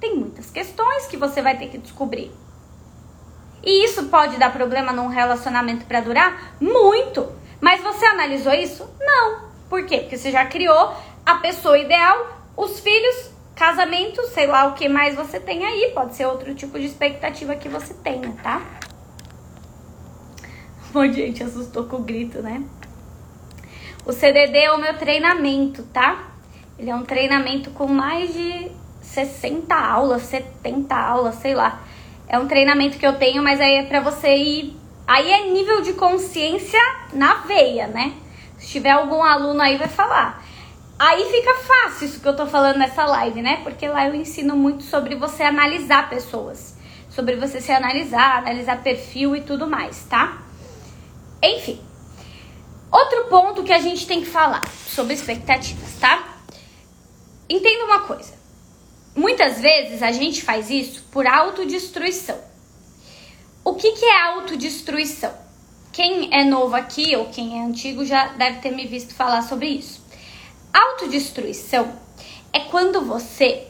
Tem 0.00 0.16
muitas 0.16 0.50
questões 0.50 1.06
que 1.08 1.18
você 1.18 1.42
vai 1.42 1.58
ter 1.58 1.68
que 1.68 1.76
descobrir. 1.76 2.32
E 3.62 3.84
isso 3.84 4.04
pode 4.04 4.38
dar 4.38 4.50
problema 4.50 4.94
num 4.94 5.08
relacionamento 5.08 5.84
para 5.84 6.00
durar? 6.00 6.54
Muito. 6.58 7.30
Mas 7.60 7.82
você 7.82 8.06
analisou 8.06 8.54
isso? 8.54 8.88
Não. 8.98 9.50
Por 9.68 9.84
quê? 9.84 9.98
Porque 9.98 10.16
você 10.16 10.30
já 10.30 10.46
criou 10.46 10.96
a 11.26 11.34
pessoa 11.34 11.78
ideal, 11.78 12.46
os 12.56 12.80
filhos, 12.80 13.30
casamento, 13.54 14.26
sei 14.28 14.46
lá 14.46 14.68
o 14.68 14.72
que 14.72 14.88
mais 14.88 15.14
você 15.14 15.38
tem 15.38 15.66
aí. 15.66 15.92
Pode 15.92 16.16
ser 16.16 16.24
outro 16.24 16.54
tipo 16.54 16.78
de 16.78 16.86
expectativa 16.86 17.54
que 17.56 17.68
você 17.68 17.92
tenha, 17.92 18.34
tá? 18.42 18.62
Bom, 20.94 21.10
gente, 21.10 21.42
assustou 21.42 21.84
com 21.84 21.96
o 21.96 22.02
grito, 22.02 22.42
né? 22.42 22.62
O 24.04 24.12
CDD 24.12 24.58
é 24.58 24.72
o 24.72 24.78
meu 24.78 24.94
treinamento, 24.98 25.82
tá? 25.84 26.32
Ele 26.78 26.90
é 26.90 26.94
um 26.94 27.02
treinamento 27.02 27.70
com 27.70 27.86
mais 27.86 28.32
de 28.34 28.70
60 29.00 29.74
aulas, 29.74 30.22
70 30.24 30.94
aulas, 30.94 31.36
sei 31.36 31.54
lá. 31.54 31.80
É 32.28 32.38
um 32.38 32.46
treinamento 32.46 32.98
que 32.98 33.06
eu 33.06 33.14
tenho, 33.14 33.42
mas 33.42 33.58
aí 33.58 33.76
é 33.76 33.82
pra 33.84 34.00
você 34.00 34.36
ir. 34.36 34.76
Aí 35.06 35.30
é 35.30 35.50
nível 35.50 35.80
de 35.80 35.94
consciência 35.94 36.80
na 37.14 37.36
veia, 37.36 37.86
né? 37.86 38.12
Se 38.58 38.68
tiver 38.68 38.90
algum 38.90 39.22
aluno 39.22 39.62
aí, 39.62 39.78
vai 39.78 39.88
falar. 39.88 40.44
Aí 40.98 41.24
fica 41.30 41.54
fácil 41.54 42.06
isso 42.06 42.20
que 42.20 42.28
eu 42.28 42.36
tô 42.36 42.46
falando 42.46 42.76
nessa 42.76 43.06
live, 43.06 43.40
né? 43.40 43.60
Porque 43.62 43.88
lá 43.88 44.06
eu 44.06 44.14
ensino 44.14 44.54
muito 44.54 44.82
sobre 44.82 45.14
você 45.14 45.42
analisar 45.42 46.10
pessoas. 46.10 46.76
Sobre 47.08 47.36
você 47.36 47.62
se 47.62 47.72
analisar, 47.72 48.38
analisar 48.38 48.82
perfil 48.82 49.34
e 49.34 49.40
tudo 49.40 49.66
mais, 49.66 50.04
tá? 50.04 50.51
Enfim. 51.42 51.80
Outro 52.90 53.24
ponto 53.24 53.62
que 53.62 53.72
a 53.72 53.80
gente 53.80 54.06
tem 54.06 54.20
que 54.20 54.28
falar 54.28 54.68
sobre 54.86 55.14
expectativas, 55.14 55.94
tá? 55.98 56.36
Entenda 57.48 57.84
uma 57.84 58.00
coisa. 58.00 58.34
Muitas 59.14 59.60
vezes 59.60 60.02
a 60.02 60.12
gente 60.12 60.42
faz 60.42 60.70
isso 60.70 61.02
por 61.10 61.26
autodestruição. 61.26 62.38
O 63.64 63.74
que, 63.74 63.92
que 63.92 64.04
é 64.04 64.22
autodestruição? 64.22 65.32
Quem 65.92 66.28
é 66.32 66.44
novo 66.44 66.74
aqui 66.74 67.14
ou 67.16 67.26
quem 67.26 67.58
é 67.58 67.64
antigo 67.64 68.04
já 68.04 68.28
deve 68.28 68.60
ter 68.60 68.70
me 68.70 68.86
visto 68.86 69.14
falar 69.14 69.42
sobre 69.42 69.68
isso. 69.68 70.02
Autodestruição 70.72 71.92
é 72.52 72.60
quando 72.60 73.02
você 73.02 73.66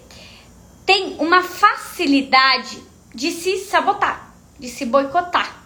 tem 0.87 1.17
uma 1.19 1.43
facilidade 1.43 2.83
de 3.14 3.31
se 3.31 3.59
sabotar, 3.59 4.35
de 4.59 4.69
se 4.69 4.85
boicotar. 4.87 5.62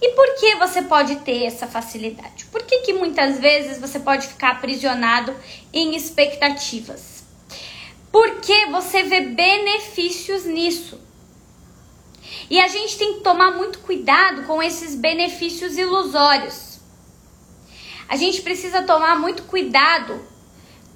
E 0.00 0.10
por 0.10 0.34
que 0.36 0.54
você 0.56 0.82
pode 0.82 1.16
ter 1.16 1.44
essa 1.44 1.66
facilidade? 1.66 2.46
Por 2.46 2.62
que, 2.62 2.78
que 2.80 2.92
muitas 2.94 3.38
vezes 3.38 3.78
você 3.78 4.00
pode 4.00 4.26
ficar 4.28 4.52
aprisionado 4.52 5.34
em 5.72 5.94
expectativas? 5.94 7.24
Porque 8.10 8.66
você 8.66 9.02
vê 9.02 9.20
benefícios 9.20 10.44
nisso. 10.44 10.98
E 12.48 12.58
a 12.58 12.66
gente 12.66 12.96
tem 12.96 13.14
que 13.14 13.20
tomar 13.20 13.52
muito 13.52 13.80
cuidado 13.80 14.44
com 14.44 14.62
esses 14.62 14.94
benefícios 14.94 15.76
ilusórios. 15.76 16.80
A 18.08 18.16
gente 18.16 18.42
precisa 18.42 18.82
tomar 18.82 19.18
muito 19.18 19.44
cuidado 19.44 20.20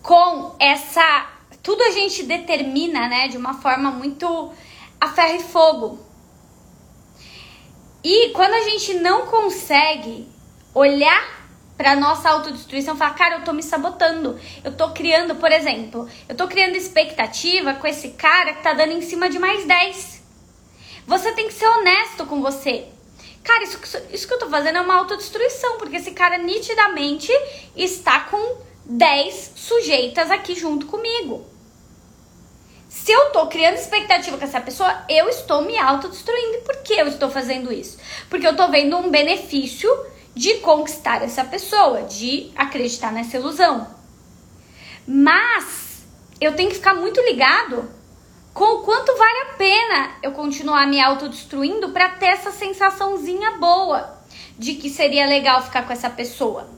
com 0.02 0.56
essa. 0.58 1.30
Tudo 1.62 1.82
a 1.82 1.90
gente 1.90 2.24
determina, 2.24 3.08
né, 3.08 3.28
de 3.28 3.36
uma 3.36 3.54
forma 3.54 3.90
muito 3.90 4.52
a 5.00 5.08
ferro 5.08 5.36
e 5.36 5.42
fogo. 5.42 6.13
E 8.04 8.28
quando 8.34 8.52
a 8.52 8.60
gente 8.60 8.92
não 8.94 9.26
consegue 9.26 10.28
olhar 10.74 11.42
para 11.74 11.96
nossa 11.96 12.28
autodestruição, 12.28 12.98
falar, 12.98 13.14
cara, 13.14 13.36
eu 13.36 13.44
tô 13.44 13.54
me 13.54 13.62
sabotando. 13.62 14.38
Eu 14.62 14.76
tô 14.76 14.90
criando, 14.90 15.36
por 15.36 15.50
exemplo, 15.50 16.06
eu 16.28 16.36
tô 16.36 16.46
criando 16.46 16.76
expectativa 16.76 17.72
com 17.72 17.86
esse 17.86 18.10
cara 18.10 18.52
que 18.52 18.62
tá 18.62 18.74
dando 18.74 18.92
em 18.92 19.00
cima 19.00 19.30
de 19.30 19.38
mais 19.38 19.64
10. 19.64 20.22
Você 21.06 21.32
tem 21.32 21.48
que 21.48 21.54
ser 21.54 21.66
honesto 21.66 22.26
com 22.26 22.42
você. 22.42 22.86
Cara, 23.42 23.64
isso, 23.64 23.78
isso 24.12 24.28
que 24.28 24.34
eu 24.34 24.38
tô 24.38 24.50
fazendo 24.50 24.76
é 24.76 24.80
uma 24.82 24.96
autodestruição, 24.96 25.78
porque 25.78 25.96
esse 25.96 26.10
cara 26.10 26.36
nitidamente 26.36 27.32
está 27.74 28.20
com 28.20 28.58
10 28.84 29.52
sujeitas 29.56 30.30
aqui 30.30 30.54
junto 30.54 30.86
comigo. 30.86 31.53
Se 33.04 33.12
eu 33.12 33.32
tô 33.32 33.46
criando 33.48 33.74
expectativa 33.74 34.38
com 34.38 34.44
essa 34.44 34.62
pessoa, 34.62 35.04
eu 35.10 35.28
estou 35.28 35.60
me 35.60 35.76
autodestruindo. 35.76 36.62
Por 36.64 36.76
que 36.76 36.94
eu 36.94 37.06
estou 37.06 37.28
fazendo 37.28 37.70
isso? 37.70 37.98
Porque 38.30 38.46
eu 38.46 38.56
tô 38.56 38.66
vendo 38.70 38.96
um 38.96 39.10
benefício 39.10 39.90
de 40.34 40.54
conquistar 40.60 41.22
essa 41.22 41.44
pessoa, 41.44 42.04
de 42.04 42.50
acreditar 42.56 43.12
nessa 43.12 43.36
ilusão. 43.36 43.86
Mas 45.06 46.02
eu 46.40 46.56
tenho 46.56 46.70
que 46.70 46.76
ficar 46.76 46.94
muito 46.94 47.20
ligado 47.20 47.90
com 48.54 48.76
o 48.76 48.82
quanto 48.84 49.14
vale 49.18 49.50
a 49.50 49.54
pena 49.58 50.10
eu 50.22 50.32
continuar 50.32 50.86
me 50.86 50.98
autodestruindo 50.98 51.90
para 51.90 52.08
ter 52.08 52.28
essa 52.28 52.52
sensaçãozinha 52.52 53.58
boa 53.58 54.18
de 54.58 54.76
que 54.76 54.88
seria 54.88 55.26
legal 55.26 55.62
ficar 55.62 55.86
com 55.86 55.92
essa 55.92 56.08
pessoa. 56.08 56.70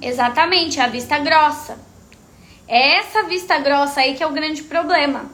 Exatamente, 0.00 0.78
a 0.78 0.86
vista 0.86 1.18
grossa. 1.18 1.83
É 2.66 2.98
essa 2.98 3.24
vista 3.24 3.58
grossa 3.58 4.00
aí 4.00 4.14
que 4.14 4.22
é 4.22 4.26
o 4.26 4.32
grande 4.32 4.62
problema. 4.62 5.30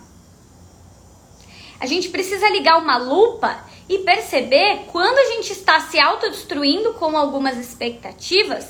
A 1.79 1.87
gente 1.87 2.09
precisa 2.11 2.49
ligar 2.51 2.79
uma 2.79 2.97
lupa 2.97 3.65
e 3.89 3.99
perceber 3.99 4.85
quando 4.93 5.19
a 5.19 5.35
gente 5.35 5.53
está 5.53 5.81
se 5.81 5.99
autodestruindo 5.99 6.95
com 6.95 7.17
algumas 7.17 7.57
expectativas 7.57 8.67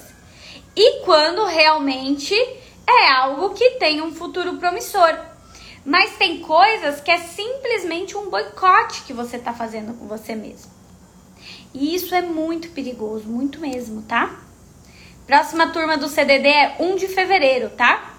e 0.77 1.05
quando 1.05 1.45
realmente 1.45 2.35
é 2.89 3.11
algo 3.11 3.51
que 3.51 3.73
tem 3.73 4.01
um 4.01 4.15
futuro 4.15 4.57
promissor. 4.57 5.19
Mas 5.85 6.17
tem 6.17 6.41
coisas 6.41 7.01
que 7.01 7.11
é 7.11 7.19
simplesmente 7.19 8.17
um 8.17 8.31
boicote 8.31 9.03
que 9.03 9.13
você 9.13 9.37
está 9.37 9.53
fazendo 9.53 9.95
com 9.99 10.07
você 10.07 10.35
mesmo. 10.35 10.71
E 11.75 11.95
isso 11.95 12.15
é 12.15 12.23
muito 12.23 12.69
perigoso, 12.71 13.27
muito 13.27 13.61
mesmo, 13.61 14.03
tá? 14.03 14.39
Próxima 15.27 15.69
turma 15.69 15.97
do 15.97 16.09
CDD 16.09 16.49
é 16.49 16.77
1 16.81 16.97
de 16.97 17.09
fevereiro, 17.09 17.71
tá? 17.71 18.10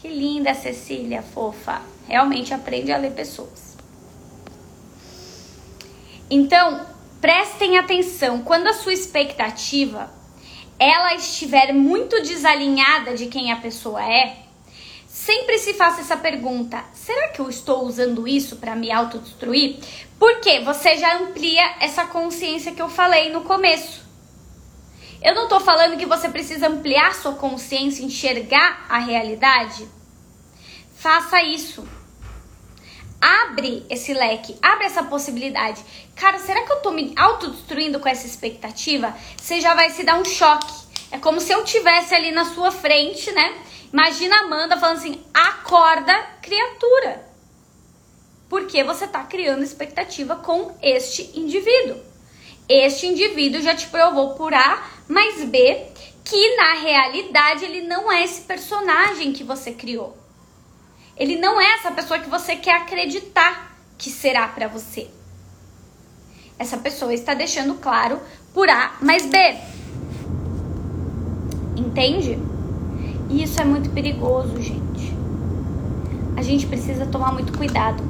Que 0.00 0.08
linda, 0.08 0.54
Cecília, 0.54 1.22
fofa. 1.22 1.82
Realmente 2.08 2.54
aprende 2.54 2.90
a 2.90 2.96
ler 2.96 3.12
pessoas. 3.12 3.76
Então, 6.30 6.86
prestem 7.20 7.76
atenção. 7.76 8.42
Quando 8.42 8.68
a 8.68 8.72
sua 8.72 8.94
expectativa 8.94 10.10
ela 10.78 11.14
estiver 11.14 11.74
muito 11.74 12.22
desalinhada 12.22 13.14
de 13.14 13.26
quem 13.26 13.52
a 13.52 13.56
pessoa 13.56 14.02
é, 14.02 14.38
sempre 15.06 15.58
se 15.58 15.74
faça 15.74 16.00
essa 16.00 16.16
pergunta: 16.16 16.82
será 16.94 17.28
que 17.28 17.40
eu 17.40 17.50
estou 17.50 17.84
usando 17.84 18.26
isso 18.26 18.56
para 18.56 18.74
me 18.74 18.90
autodestruir? 18.90 19.76
Porque 20.18 20.60
você 20.60 20.96
já 20.96 21.18
amplia 21.18 21.74
essa 21.80 22.06
consciência 22.06 22.72
que 22.72 22.80
eu 22.80 22.88
falei 22.88 23.30
no 23.30 23.42
começo. 23.42 24.09
Eu 25.22 25.34
não 25.34 25.44
estou 25.44 25.60
falando 25.60 25.98
que 25.98 26.06
você 26.06 26.28
precisa 26.30 26.68
ampliar 26.68 27.14
sua 27.14 27.34
consciência, 27.34 28.02
enxergar 28.02 28.86
a 28.88 28.98
realidade. 28.98 29.86
Faça 30.96 31.42
isso. 31.42 31.86
Abre 33.20 33.84
esse 33.90 34.14
leque, 34.14 34.56
abre 34.62 34.86
essa 34.86 35.02
possibilidade. 35.02 35.84
Cara, 36.16 36.38
será 36.38 36.62
que 36.62 36.72
eu 36.72 36.80
tô 36.80 36.90
me 36.90 37.12
autodestruindo 37.18 38.00
com 38.00 38.08
essa 38.08 38.26
expectativa? 38.26 39.14
Você 39.36 39.60
já 39.60 39.74
vai 39.74 39.90
se 39.90 40.04
dar 40.04 40.18
um 40.18 40.24
choque. 40.24 40.72
É 41.10 41.18
como 41.18 41.40
se 41.40 41.52
eu 41.52 41.64
tivesse 41.64 42.14
ali 42.14 42.30
na 42.30 42.46
sua 42.46 42.70
frente, 42.70 43.30
né? 43.32 43.58
Imagina 43.92 44.36
a 44.36 44.40
Amanda 44.40 44.78
falando 44.78 44.98
assim: 44.98 45.22
acorda, 45.34 46.14
criatura. 46.40 47.28
Porque 48.48 48.82
você 48.82 49.06
tá 49.06 49.22
criando 49.24 49.62
expectativa 49.62 50.36
com 50.36 50.74
este 50.82 51.38
indivíduo. 51.38 52.09
Este 52.72 53.08
indivíduo 53.08 53.60
já 53.60 53.74
te 53.74 53.88
provou 53.88 54.34
por 54.34 54.54
A 54.54 54.84
mais 55.08 55.42
B 55.42 55.86
que 56.24 56.54
na 56.54 56.74
realidade 56.74 57.64
ele 57.64 57.80
não 57.80 58.12
é 58.12 58.22
esse 58.22 58.42
personagem 58.42 59.32
que 59.32 59.42
você 59.42 59.72
criou. 59.72 60.16
Ele 61.16 61.36
não 61.36 61.60
é 61.60 61.74
essa 61.74 61.90
pessoa 61.90 62.20
que 62.20 62.30
você 62.30 62.54
quer 62.54 62.76
acreditar 62.76 63.76
que 63.98 64.08
será 64.08 64.46
para 64.46 64.68
você. 64.68 65.08
Essa 66.56 66.78
pessoa 66.78 67.12
está 67.12 67.34
deixando 67.34 67.74
claro 67.74 68.20
por 68.54 68.70
A 68.70 68.94
mais 69.02 69.26
B. 69.26 69.36
Entende? 71.76 72.38
E 73.28 73.42
isso 73.42 73.60
é 73.60 73.64
muito 73.64 73.90
perigoso, 73.90 74.62
gente. 74.62 75.12
A 76.36 76.42
gente 76.42 76.66
precisa 76.68 77.04
tomar 77.04 77.32
muito 77.32 77.52
cuidado. 77.58 78.00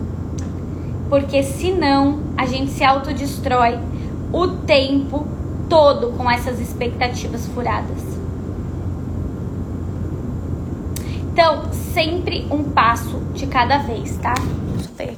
Porque 1.08 1.42
senão 1.42 2.20
a 2.36 2.44
gente 2.44 2.70
se 2.72 2.84
autodestrói 2.84 3.78
o 4.32 4.48
tempo 4.66 5.26
todo 5.68 6.12
com 6.16 6.30
essas 6.30 6.60
expectativas 6.60 7.46
furadas. 7.46 8.02
Então, 11.32 11.72
sempre 11.94 12.46
um 12.50 12.64
passo 12.64 13.20
de 13.34 13.46
cada 13.46 13.78
vez, 13.78 14.16
tá? 14.18 14.32
Aqui. 14.32 15.16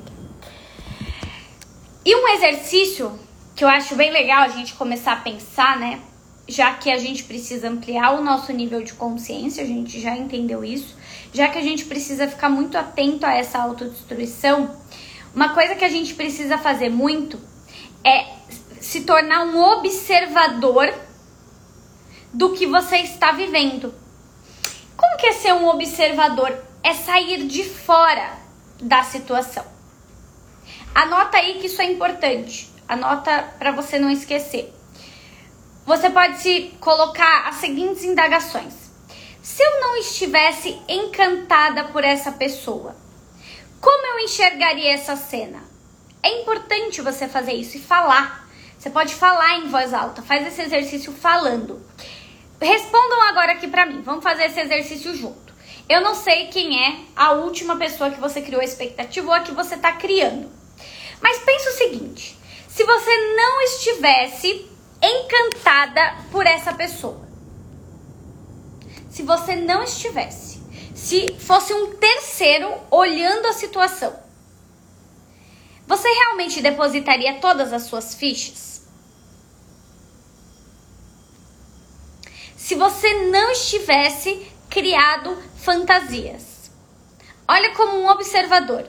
E 2.04 2.14
um 2.14 2.28
exercício 2.28 3.12
que 3.54 3.64
eu 3.64 3.68
acho 3.68 3.94
bem 3.96 4.10
legal 4.10 4.42
a 4.42 4.48
gente 4.48 4.74
começar 4.74 5.12
a 5.12 5.16
pensar, 5.16 5.78
né? 5.78 6.00
Já 6.48 6.74
que 6.74 6.90
a 6.90 6.98
gente 6.98 7.24
precisa 7.24 7.68
ampliar 7.68 8.18
o 8.18 8.22
nosso 8.22 8.52
nível 8.52 8.82
de 8.82 8.92
consciência, 8.92 9.62
a 9.62 9.66
gente 9.66 10.00
já 10.00 10.16
entendeu 10.16 10.64
isso, 10.64 10.96
já 11.32 11.48
que 11.48 11.58
a 11.58 11.62
gente 11.62 11.84
precisa 11.84 12.28
ficar 12.28 12.48
muito 12.48 12.76
atento 12.76 13.24
a 13.24 13.32
essa 13.32 13.58
autodestruição, 13.58 14.70
uma 15.34 15.50
coisa 15.50 15.74
que 15.74 15.84
a 15.84 15.88
gente 15.88 16.14
precisa 16.14 16.58
fazer 16.58 16.88
muito 16.88 17.38
é 18.04 18.26
se 18.92 19.04
tornar 19.04 19.44
um 19.44 19.58
observador 19.58 20.92
do 22.30 22.52
que 22.52 22.66
você 22.66 22.98
está 22.98 23.32
vivendo. 23.32 23.94
Como 24.94 25.16
que 25.16 25.28
é 25.28 25.32
ser 25.32 25.54
um 25.54 25.66
observador? 25.66 26.62
É 26.82 26.92
sair 26.92 27.46
de 27.46 27.64
fora 27.64 28.36
da 28.78 29.02
situação. 29.02 29.64
Anota 30.94 31.38
aí 31.38 31.58
que 31.58 31.68
isso 31.68 31.80
é 31.80 31.86
importante. 31.86 32.70
Anota 32.86 33.54
para 33.58 33.72
você 33.72 33.98
não 33.98 34.10
esquecer. 34.10 34.70
Você 35.86 36.10
pode 36.10 36.42
se 36.42 36.74
colocar 36.78 37.48
as 37.48 37.56
seguintes 37.56 38.04
indagações. 38.04 38.74
Se 39.42 39.62
eu 39.62 39.80
não 39.80 39.96
estivesse 39.96 40.78
encantada 40.86 41.84
por 41.84 42.04
essa 42.04 42.30
pessoa, 42.30 42.94
como 43.80 44.06
eu 44.08 44.18
enxergaria 44.18 44.92
essa 44.92 45.16
cena? 45.16 45.64
É 46.22 46.42
importante 46.42 47.00
você 47.00 47.26
fazer 47.26 47.54
isso 47.54 47.78
e 47.78 47.80
falar. 47.80 48.41
Você 48.82 48.90
pode 48.90 49.14
falar 49.14 49.58
em 49.58 49.68
voz 49.68 49.94
alta, 49.94 50.22
faz 50.22 50.44
esse 50.44 50.60
exercício 50.60 51.12
falando. 51.12 51.80
Respondam 52.60 53.22
agora 53.28 53.52
aqui 53.52 53.68
pra 53.68 53.86
mim. 53.86 54.02
Vamos 54.02 54.24
fazer 54.24 54.46
esse 54.46 54.58
exercício 54.58 55.14
junto. 55.14 55.54
Eu 55.88 56.00
não 56.00 56.16
sei 56.16 56.48
quem 56.48 56.84
é 56.84 56.96
a 57.14 57.30
última 57.30 57.76
pessoa 57.76 58.10
que 58.10 58.20
você 58.20 58.42
criou 58.42 58.60
a 58.60 58.64
expectativa 58.64 59.24
ou 59.24 59.32
a 59.32 59.38
que 59.38 59.52
você 59.52 59.76
tá 59.76 59.92
criando. 59.92 60.50
Mas 61.20 61.38
pensa 61.38 61.70
o 61.70 61.74
seguinte: 61.74 62.36
se 62.66 62.82
você 62.82 63.16
não 63.36 63.62
estivesse 63.62 64.68
encantada 65.00 66.16
por 66.32 66.44
essa 66.44 66.74
pessoa, 66.74 67.24
se 69.08 69.22
você 69.22 69.54
não 69.54 69.84
estivesse, 69.84 70.60
se 70.92 71.32
fosse 71.38 71.72
um 71.72 71.94
terceiro 71.94 72.68
olhando 72.90 73.46
a 73.46 73.52
situação, 73.52 74.12
você 75.86 76.08
realmente 76.08 76.60
depositaria 76.60 77.34
todas 77.34 77.72
as 77.72 77.82
suas 77.82 78.16
fichas? 78.16 78.71
Se 82.62 82.76
você 82.76 83.12
não 83.24 83.50
estivesse 83.50 84.46
criado 84.70 85.36
fantasias. 85.56 86.70
Olha 87.48 87.74
como 87.74 87.98
um 87.98 88.08
observador. 88.08 88.88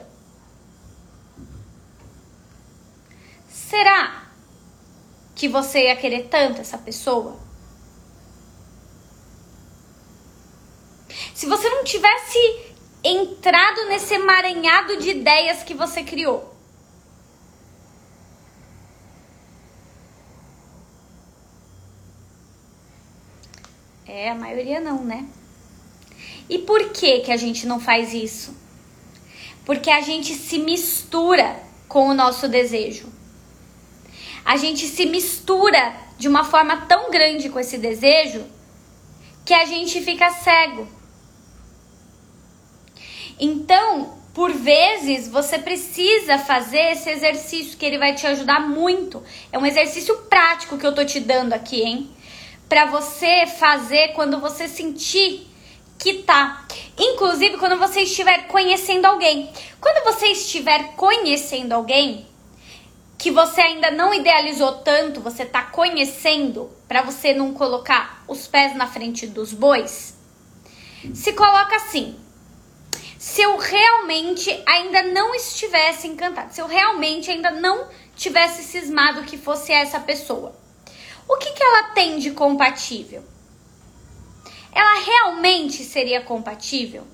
Será 3.48 4.28
que 5.34 5.48
você 5.48 5.88
ia 5.88 5.96
querer 5.96 6.28
tanto 6.28 6.60
essa 6.60 6.78
pessoa? 6.78 7.36
Se 11.34 11.46
você 11.46 11.68
não 11.68 11.82
tivesse 11.82 12.38
entrado 13.02 13.86
nesse 13.86 14.14
emaranhado 14.14 14.98
de 14.98 15.10
ideias 15.10 15.64
que 15.64 15.74
você 15.74 16.04
criou, 16.04 16.53
É, 24.16 24.30
a 24.30 24.34
maioria 24.36 24.78
não, 24.78 25.04
né? 25.04 25.26
E 26.48 26.58
por 26.58 26.90
que 26.90 27.18
que 27.22 27.32
a 27.32 27.36
gente 27.36 27.66
não 27.66 27.80
faz 27.80 28.14
isso? 28.14 28.56
Porque 29.64 29.90
a 29.90 30.00
gente 30.02 30.34
se 30.34 30.56
mistura 30.60 31.60
com 31.88 32.06
o 32.06 32.14
nosso 32.14 32.46
desejo. 32.46 33.12
A 34.44 34.56
gente 34.56 34.86
se 34.86 35.04
mistura 35.06 35.96
de 36.16 36.28
uma 36.28 36.44
forma 36.44 36.82
tão 36.82 37.10
grande 37.10 37.50
com 37.50 37.58
esse 37.58 37.76
desejo 37.76 38.44
que 39.44 39.52
a 39.52 39.64
gente 39.64 40.00
fica 40.00 40.30
cego. 40.30 40.86
Então, 43.40 44.16
por 44.32 44.52
vezes, 44.52 45.26
você 45.26 45.58
precisa 45.58 46.38
fazer 46.38 46.92
esse 46.92 47.10
exercício 47.10 47.76
que 47.76 47.84
ele 47.84 47.98
vai 47.98 48.14
te 48.14 48.28
ajudar 48.28 48.60
muito. 48.60 49.20
É 49.50 49.58
um 49.58 49.66
exercício 49.66 50.16
prático 50.30 50.78
que 50.78 50.86
eu 50.86 50.94
tô 50.94 51.04
te 51.04 51.18
dando 51.18 51.52
aqui, 51.52 51.82
hein? 51.82 52.13
Para 52.68 52.86
você 52.86 53.46
fazer 53.46 54.08
quando 54.14 54.40
você 54.40 54.68
sentir 54.68 55.46
que 55.98 56.22
tá. 56.22 56.64
Inclusive 56.98 57.56
quando 57.56 57.78
você 57.78 58.02
estiver 58.02 58.46
conhecendo 58.46 59.06
alguém. 59.06 59.50
Quando 59.80 60.04
você 60.04 60.28
estiver 60.28 60.94
conhecendo 60.96 61.72
alguém 61.72 62.26
que 63.18 63.30
você 63.30 63.60
ainda 63.60 63.90
não 63.90 64.12
idealizou 64.12 64.78
tanto, 64.78 65.20
você 65.20 65.46
tá 65.46 65.62
conhecendo 65.62 66.70
para 66.86 67.02
você 67.02 67.32
não 67.32 67.54
colocar 67.54 68.22
os 68.28 68.46
pés 68.46 68.76
na 68.76 68.86
frente 68.86 69.26
dos 69.26 69.52
bois. 69.52 70.16
Se 71.14 71.32
coloca 71.32 71.76
assim: 71.76 72.16
se 73.18 73.42
eu 73.42 73.56
realmente 73.56 74.62
ainda 74.66 75.02
não 75.02 75.34
estivesse 75.34 76.06
encantado, 76.06 76.52
se 76.52 76.60
eu 76.60 76.66
realmente 76.66 77.30
ainda 77.30 77.50
não 77.50 77.88
tivesse 78.16 78.62
cismado 78.62 79.22
que 79.22 79.36
fosse 79.36 79.72
essa 79.72 80.00
pessoa 80.00 80.63
o 81.28 81.36
que, 81.36 81.52
que 81.52 81.62
ela 81.62 81.90
tem 81.94 82.18
de 82.18 82.30
compatível? 82.32 83.24
realmente 85.04 85.84
seria 85.84 86.20
compatível? 86.20 87.04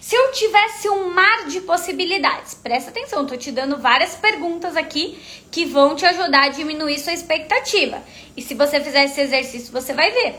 Se 0.00 0.14
eu 0.14 0.32
tivesse 0.32 0.88
um 0.88 1.10
mar 1.10 1.46
de 1.46 1.60
possibilidades, 1.62 2.54
presta 2.54 2.90
atenção, 2.90 3.26
tô 3.26 3.36
te 3.36 3.50
dando 3.50 3.76
várias 3.76 4.14
perguntas 4.14 4.76
aqui 4.76 5.18
que 5.50 5.64
vão 5.64 5.96
te 5.96 6.06
ajudar 6.06 6.44
a 6.44 6.48
diminuir 6.48 6.98
sua 6.98 7.12
expectativa. 7.12 8.02
E 8.36 8.42
se 8.42 8.54
você 8.54 8.80
fizer 8.80 9.04
esse 9.04 9.20
exercício, 9.20 9.72
você 9.72 9.92
vai 9.92 10.10
ver 10.10 10.36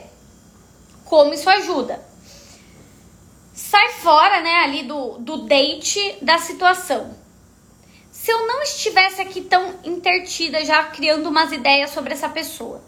como 1.03 1.33
isso 1.33 1.49
ajuda. 1.49 2.03
Sai 3.53 3.93
fora, 3.93 4.41
né, 4.41 4.55
ali 4.63 4.83
do, 4.83 5.17
do 5.19 5.37
date 5.45 6.17
da 6.21 6.37
situação. 6.37 7.15
Se 8.25 8.31
eu 8.31 8.47
não 8.47 8.63
estivesse 8.63 9.21
aqui 9.21 9.39
tão 9.39 9.75
intertida, 9.83 10.65
já 10.65 10.83
criando 10.85 11.29
umas 11.29 11.51
ideias 11.51 11.91
sobre 11.91 12.11
essa 12.11 12.27
pessoa, 12.27 12.83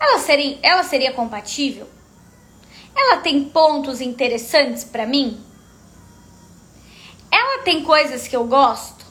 ela 0.00 0.18
seria, 0.18 0.58
ela 0.62 0.82
seria 0.82 1.12
compatível? 1.12 1.86
Ela 2.96 3.18
tem 3.18 3.44
pontos 3.44 4.00
interessantes 4.00 4.84
para 4.84 5.04
mim? 5.04 5.38
Ela 7.30 7.62
tem 7.62 7.82
coisas 7.82 8.26
que 8.26 8.34
eu 8.34 8.46
gosto? 8.46 9.04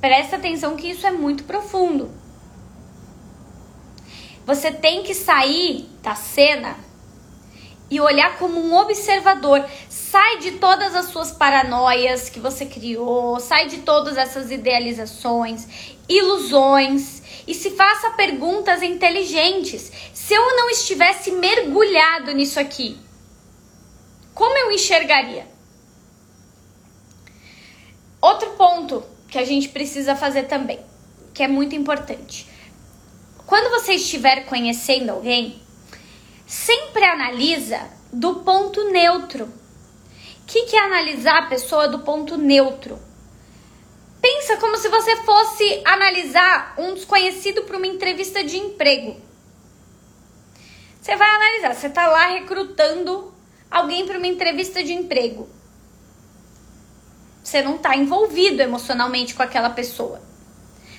Presta 0.00 0.36
atenção 0.36 0.76
que 0.76 0.88
isso 0.88 1.08
é 1.08 1.10
muito 1.10 1.42
profundo. 1.42 2.08
Você 4.46 4.70
tem 4.70 5.02
que 5.02 5.12
sair 5.12 5.90
da 6.04 6.14
cena 6.14 6.76
e 7.90 8.00
olhar 8.00 8.38
como 8.38 8.60
um 8.60 8.74
observador. 8.76 9.64
Sai 10.10 10.38
de 10.38 10.52
todas 10.52 10.94
as 10.94 11.06
suas 11.06 11.32
paranoias 11.32 12.28
que 12.28 12.38
você 12.38 12.64
criou, 12.64 13.40
sai 13.40 13.66
de 13.66 13.78
todas 13.78 14.16
essas 14.16 14.52
idealizações, 14.52 15.66
ilusões 16.08 17.22
e 17.44 17.52
se 17.52 17.70
faça 17.70 18.10
perguntas 18.10 18.84
inteligentes. 18.84 19.90
Se 20.14 20.32
eu 20.32 20.56
não 20.56 20.70
estivesse 20.70 21.32
mergulhado 21.32 22.30
nisso 22.30 22.60
aqui, 22.60 22.96
como 24.32 24.56
eu 24.56 24.70
enxergaria? 24.70 25.48
Outro 28.22 28.50
ponto 28.50 29.02
que 29.28 29.38
a 29.38 29.44
gente 29.44 29.70
precisa 29.70 30.14
fazer 30.14 30.44
também, 30.44 30.78
que 31.34 31.42
é 31.42 31.48
muito 31.48 31.74
importante. 31.74 32.46
Quando 33.44 33.70
você 33.70 33.94
estiver 33.94 34.44
conhecendo 34.44 35.10
alguém, 35.10 35.60
sempre 36.46 37.02
analisa 37.02 37.80
do 38.12 38.36
ponto 38.36 38.92
neutro. 38.92 39.65
Que, 40.46 40.66
que 40.66 40.76
é 40.76 40.80
analisar 40.80 41.38
a 41.38 41.46
pessoa 41.46 41.88
do 41.88 42.00
ponto 42.00 42.36
neutro? 42.36 42.98
Pensa 44.20 44.56
como 44.56 44.76
se 44.76 44.88
você 44.88 45.16
fosse 45.16 45.82
analisar 45.84 46.74
um 46.78 46.94
desconhecido 46.94 47.62
para 47.62 47.76
uma 47.76 47.86
entrevista 47.86 48.42
de 48.42 48.56
emprego. 48.56 49.20
Você 51.00 51.14
vai 51.14 51.28
analisar, 51.28 51.74
você 51.74 51.86
está 51.86 52.06
lá 52.08 52.26
recrutando 52.26 53.32
alguém 53.70 54.06
para 54.06 54.18
uma 54.18 54.26
entrevista 54.26 54.82
de 54.82 54.92
emprego. 54.92 55.48
Você 57.42 57.62
não 57.62 57.76
está 57.76 57.96
envolvido 57.96 58.60
emocionalmente 58.60 59.34
com 59.34 59.42
aquela 59.42 59.70
pessoa. 59.70 60.20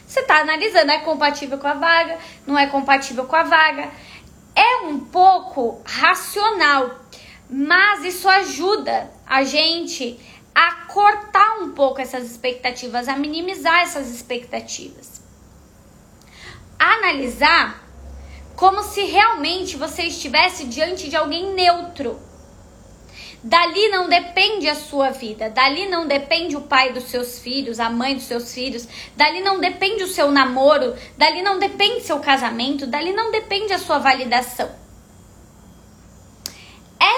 Você 0.08 0.22
está 0.22 0.40
analisando, 0.40 0.92
é 0.92 1.00
compatível 1.00 1.58
com 1.58 1.68
a 1.68 1.74
vaga, 1.74 2.18
não 2.46 2.58
é 2.58 2.68
compatível 2.68 3.26
com 3.26 3.36
a 3.36 3.44
vaga. 3.44 3.92
É 4.56 4.86
um 4.86 5.00
pouco 5.00 5.82
racional, 5.86 7.02
mas 7.50 8.04
isso 8.04 8.28
ajuda 8.28 9.10
a 9.26 9.44
gente 9.44 10.20
a 10.54 10.86
cortar 10.88 11.60
um 11.60 11.72
pouco 11.72 12.02
essas 12.02 12.30
expectativas, 12.30 13.08
a 13.08 13.16
minimizar 13.16 13.82
essas 13.82 14.10
expectativas. 14.10 15.22
Analisar 16.80 17.88
como 18.56 18.82
se 18.82 19.04
realmente 19.04 19.78
você 19.78 20.04
estivesse 20.04 20.66
diante 20.66 21.10
de 21.10 21.16
alguém 21.16 21.54
neutro. 21.54 22.20
Dali 23.44 23.88
não 23.90 24.10
depende 24.10 24.68
a 24.68 24.74
sua 24.74 25.12
vida, 25.12 25.48
dali 25.48 25.88
não 25.88 26.08
depende 26.08 26.56
o 26.56 26.62
pai 26.62 26.92
dos 26.92 27.04
seus 27.04 27.38
filhos, 27.38 27.80
a 27.80 27.88
mãe 27.88 28.16
dos 28.16 28.26
seus 28.26 28.52
filhos, 28.52 28.88
dali 29.16 29.42
não 29.42 29.60
depende 29.60 30.04
o 30.04 30.08
seu 30.08 30.32
namoro, 30.32 30.96
dali 31.16 31.44
não 31.44 31.60
depende 31.60 32.02
seu 32.02 32.20
casamento, 32.20 32.88
dali 32.88 33.14
não 33.14 33.32
depende 33.32 33.74
a 33.74 33.78
sua 33.78 34.00
validação. 34.00 34.87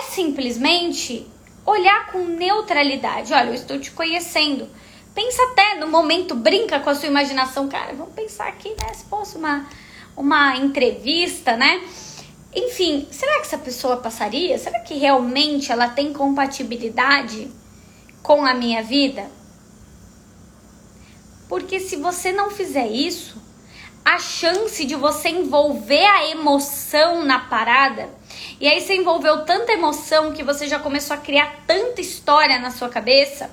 Simplesmente 0.10 1.28
olhar 1.65 2.12
com 2.12 2.19
neutralidade. 2.19 3.32
Olha, 3.32 3.50
eu 3.50 3.54
estou 3.54 3.80
te 3.80 3.91
conhecendo. 3.91 4.67
Pensa 5.13 5.41
até 5.52 5.76
no 5.76 5.88
momento, 5.88 6.36
brinca 6.36 6.80
com 6.80 6.89
a 6.89 6.95
sua 6.95 7.08
imaginação, 7.08 7.67
cara. 7.67 7.93
Vamos 7.93 8.13
pensar 8.13 8.48
aqui, 8.48 8.69
né? 8.69 8.93
Se 8.93 9.06
fosse 9.06 9.38
uma, 9.38 9.67
uma 10.15 10.58
entrevista, 10.58 11.56
né? 11.56 11.82
Enfim, 12.56 13.08
será 13.12 13.36
que 13.36 13.48
essa 13.48 13.58
pessoa 13.58 13.98
passaria? 13.98 14.58
Será 14.58 14.80
que 14.80 14.95
realmente 14.95 15.72
ela 15.72 15.89
tem 15.89 16.12
compatibilidade 16.12 17.52
com 18.24 18.43
a 18.45 18.54
minha 18.54 18.82
vida? 18.82 19.30
Porque 21.48 21.80
se 21.80 21.95
você 21.95 22.32
não 22.32 22.50
fizer 22.50 22.88
isso, 22.88 23.41
a 24.04 24.17
chance 24.17 24.86
de 24.86 24.95
você 24.95 25.30
envolver 25.30 26.06
a 26.06 26.30
emoção 26.30 27.24
na 27.24 27.39
parada 27.39 28.10
e 28.60 28.67
aí 28.67 28.82
você 28.82 28.95
envolveu 28.95 29.45
tanta 29.45 29.72
emoção 29.72 30.34
que 30.34 30.43
você 30.43 30.67
já 30.67 30.80
começou 30.80 31.15
a 31.15 31.19
criar 31.19 31.63
tanta 31.65 32.02
história 32.02 32.60
na 32.60 32.72
sua 32.72 32.89
cabeça. 32.89 33.50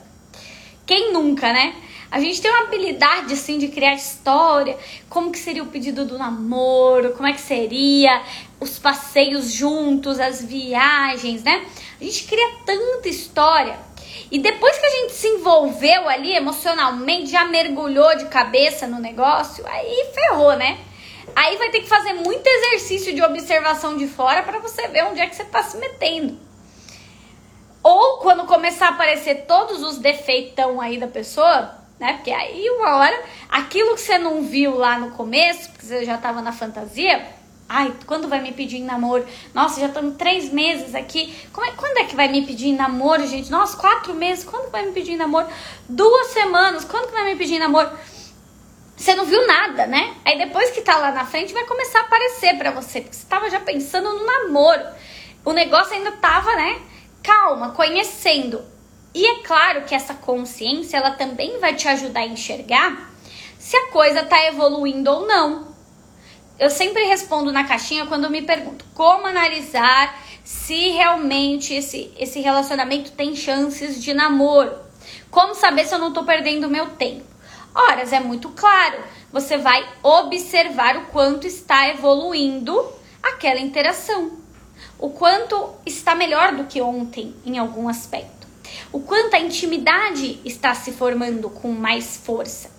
Quem 0.85 1.13
nunca, 1.13 1.53
né? 1.53 1.77
A 2.11 2.21
gente 2.21 2.41
tem 2.41 2.51
uma 2.51 2.65
habilidade 2.65 3.33
assim 3.33 3.59
de 3.59 3.69
criar 3.69 3.95
história, 3.95 4.79
como 5.09 5.31
que 5.31 5.39
seria 5.39 5.63
o 5.63 5.67
pedido 5.67 6.05
do 6.05 6.17
namoro, 6.17 7.13
como 7.13 7.27
é 7.27 7.33
que 7.33 7.41
seria 7.41 8.23
os 8.61 8.79
passeios 8.79 9.53
juntos, 9.53 10.19
as 10.19 10.43
viagens, 10.43 11.43
né? 11.43 11.65
A 12.01 12.05
gente 12.05 12.25
cria 12.25 12.49
tanta 12.65 13.09
história. 13.09 13.79
E 14.31 14.39
depois 14.39 14.77
que 14.79 14.87
a 14.87 14.91
gente 14.91 15.13
se 15.13 15.29
envolveu 15.29 16.09
ali 16.09 16.35
emocionalmente, 16.35 17.31
já 17.31 17.45
mergulhou 17.45 18.17
de 18.17 18.27
cabeça 18.27 18.87
no 18.87 18.99
negócio, 18.99 19.65
aí 19.67 20.11
ferrou, 20.15 20.57
né? 20.57 20.79
Aí 21.35 21.57
vai 21.57 21.71
ter 21.71 21.81
que 21.81 21.89
fazer 21.89 22.13
muito 22.15 22.47
exercício 22.47 23.15
de 23.15 23.23
observação 23.23 23.97
de 23.97 24.07
fora 24.07 24.43
para 24.43 24.59
você 24.59 24.89
ver 24.89 25.05
onde 25.05 25.21
é 25.21 25.27
que 25.27 25.35
você 25.35 25.43
está 25.43 25.63
se 25.63 25.77
metendo. 25.79 26.39
Ou 27.83 28.19
quando 28.19 28.47
começar 28.47 28.87
a 28.87 28.91
aparecer 28.91 29.47
todos 29.47 29.83
os 29.83 29.99
defeitão 29.99 30.81
aí 30.81 30.99
da 30.99 31.07
pessoa, 31.07 31.73
né? 31.99 32.15
Porque 32.15 32.31
aí 32.31 32.69
uma 32.71 32.97
hora, 32.97 33.23
aquilo 33.49 33.95
que 33.95 34.01
você 34.01 34.19
não 34.19 34.43
viu 34.43 34.77
lá 34.77 34.99
no 34.99 35.13
começo, 35.13 35.71
porque 35.71 35.87
você 35.87 36.05
já 36.05 36.17
estava 36.17 36.43
na 36.43 36.53
fantasia, 36.53 37.25
ai, 37.69 37.93
quando 38.07 38.29
vai 38.29 38.41
me 38.41 38.53
pedir 38.53 38.79
em 38.79 38.85
namoro? 38.85 39.25
Nossa, 39.55 39.81
já 39.81 39.87
estamos 39.87 40.17
três 40.17 40.53
meses 40.53 40.95
aqui. 40.95 41.33
Como 41.53 41.67
é, 41.67 41.73
quando 41.73 41.99
é 41.99 42.05
que 42.05 42.17
vai 42.17 42.29
me 42.29 42.45
pedir 42.45 42.69
em 42.69 42.77
namoro, 42.77 43.27
gente? 43.27 43.51
Nossa, 43.51 43.77
quatro 43.77 44.15
meses, 44.15 44.45
quando 44.45 44.71
vai 44.71 44.85
me 44.85 44.93
pedir 44.93 45.13
em 45.13 45.17
namoro? 45.17 45.47
Duas 45.89 46.29
semanas, 46.29 46.85
quando 46.85 47.07
que 47.07 47.13
vai 47.13 47.25
me 47.25 47.37
pedir 47.37 47.55
em 47.55 47.61
namoro? 47.61 47.91
Você 48.97 49.15
não 49.15 49.27
viu 49.27 49.47
nada, 49.47 49.87
né? 49.87 50.15
Aí 50.25 50.39
depois 50.39 50.71
que 50.71 50.81
tá 50.81 50.97
lá 50.97 51.13
na 51.13 51.27
frente 51.27 51.53
vai 51.53 51.65
começar 51.65 52.01
a 52.01 52.03
aparecer 52.03 52.57
para 52.57 52.71
você, 52.71 53.03
porque 53.03 53.15
você 53.15 53.27
tava 53.27 53.51
já 53.51 53.61
pensando 53.61 54.11
no 54.11 54.25
namoro. 54.25 54.83
O 55.45 55.53
negócio 55.53 55.93
ainda 55.93 56.13
tava, 56.13 56.57
né? 56.57 56.81
Calma, 57.23 57.73
conhecendo. 57.73 58.65
E 59.15 59.25
é 59.25 59.43
claro 59.43 59.85
que 59.85 59.95
essa 59.95 60.15
consciência 60.15 60.97
ela 60.97 61.11
também 61.11 61.59
vai 61.61 61.75
te 61.75 61.87
ajudar 61.89 62.21
a 62.21 62.27
enxergar 62.27 63.11
se 63.59 63.77
a 63.77 63.89
coisa 63.89 64.25
tá 64.25 64.47
evoluindo 64.47 65.11
ou 65.11 65.27
não. 65.27 65.75
Eu 66.59 66.71
sempre 66.71 67.05
respondo 67.05 67.53
na 67.53 67.65
caixinha 67.65 68.07
quando 68.07 68.31
me 68.31 68.43
pergunto 68.43 68.85
como 68.95 69.27
analisar 69.27 70.23
se 70.43 70.91
realmente 70.91 71.75
esse, 71.75 72.11
esse 72.19 72.41
relacionamento 72.41 73.13
tem 73.13 73.37
chances 73.37 74.03
de 74.03 74.15
namoro. 74.15 74.75
Como 75.31 75.55
saber 75.55 75.87
se 75.87 75.95
eu 75.95 75.99
não 75.99 76.13
tô 76.13 76.25
perdendo 76.25 76.71
meu 76.71 76.87
tempo? 76.91 77.36
Horas 77.77 78.11
é 78.11 78.19
muito 78.19 78.49
claro. 78.49 79.05
Você 79.31 79.59
vai 79.59 79.87
observar 80.03 80.97
o 80.97 81.07
quanto 81.09 81.47
está 81.47 81.91
evoluindo 81.91 82.83
aquela 83.23 83.61
interação. 83.61 84.33
O 84.99 85.11
quanto 85.11 85.75
está 85.85 86.15
melhor 86.15 86.57
do 86.57 86.65
que 86.65 86.81
ontem 86.81 87.37
em 87.45 87.59
algum 87.59 87.87
aspecto. 87.87 88.47
O 88.91 89.01
quanto 89.01 89.35
a 89.35 89.39
intimidade 89.39 90.41
está 90.43 90.75
se 90.75 90.91
formando 90.91 91.51
com 91.51 91.71
mais 91.71 92.17
força. 92.17 92.71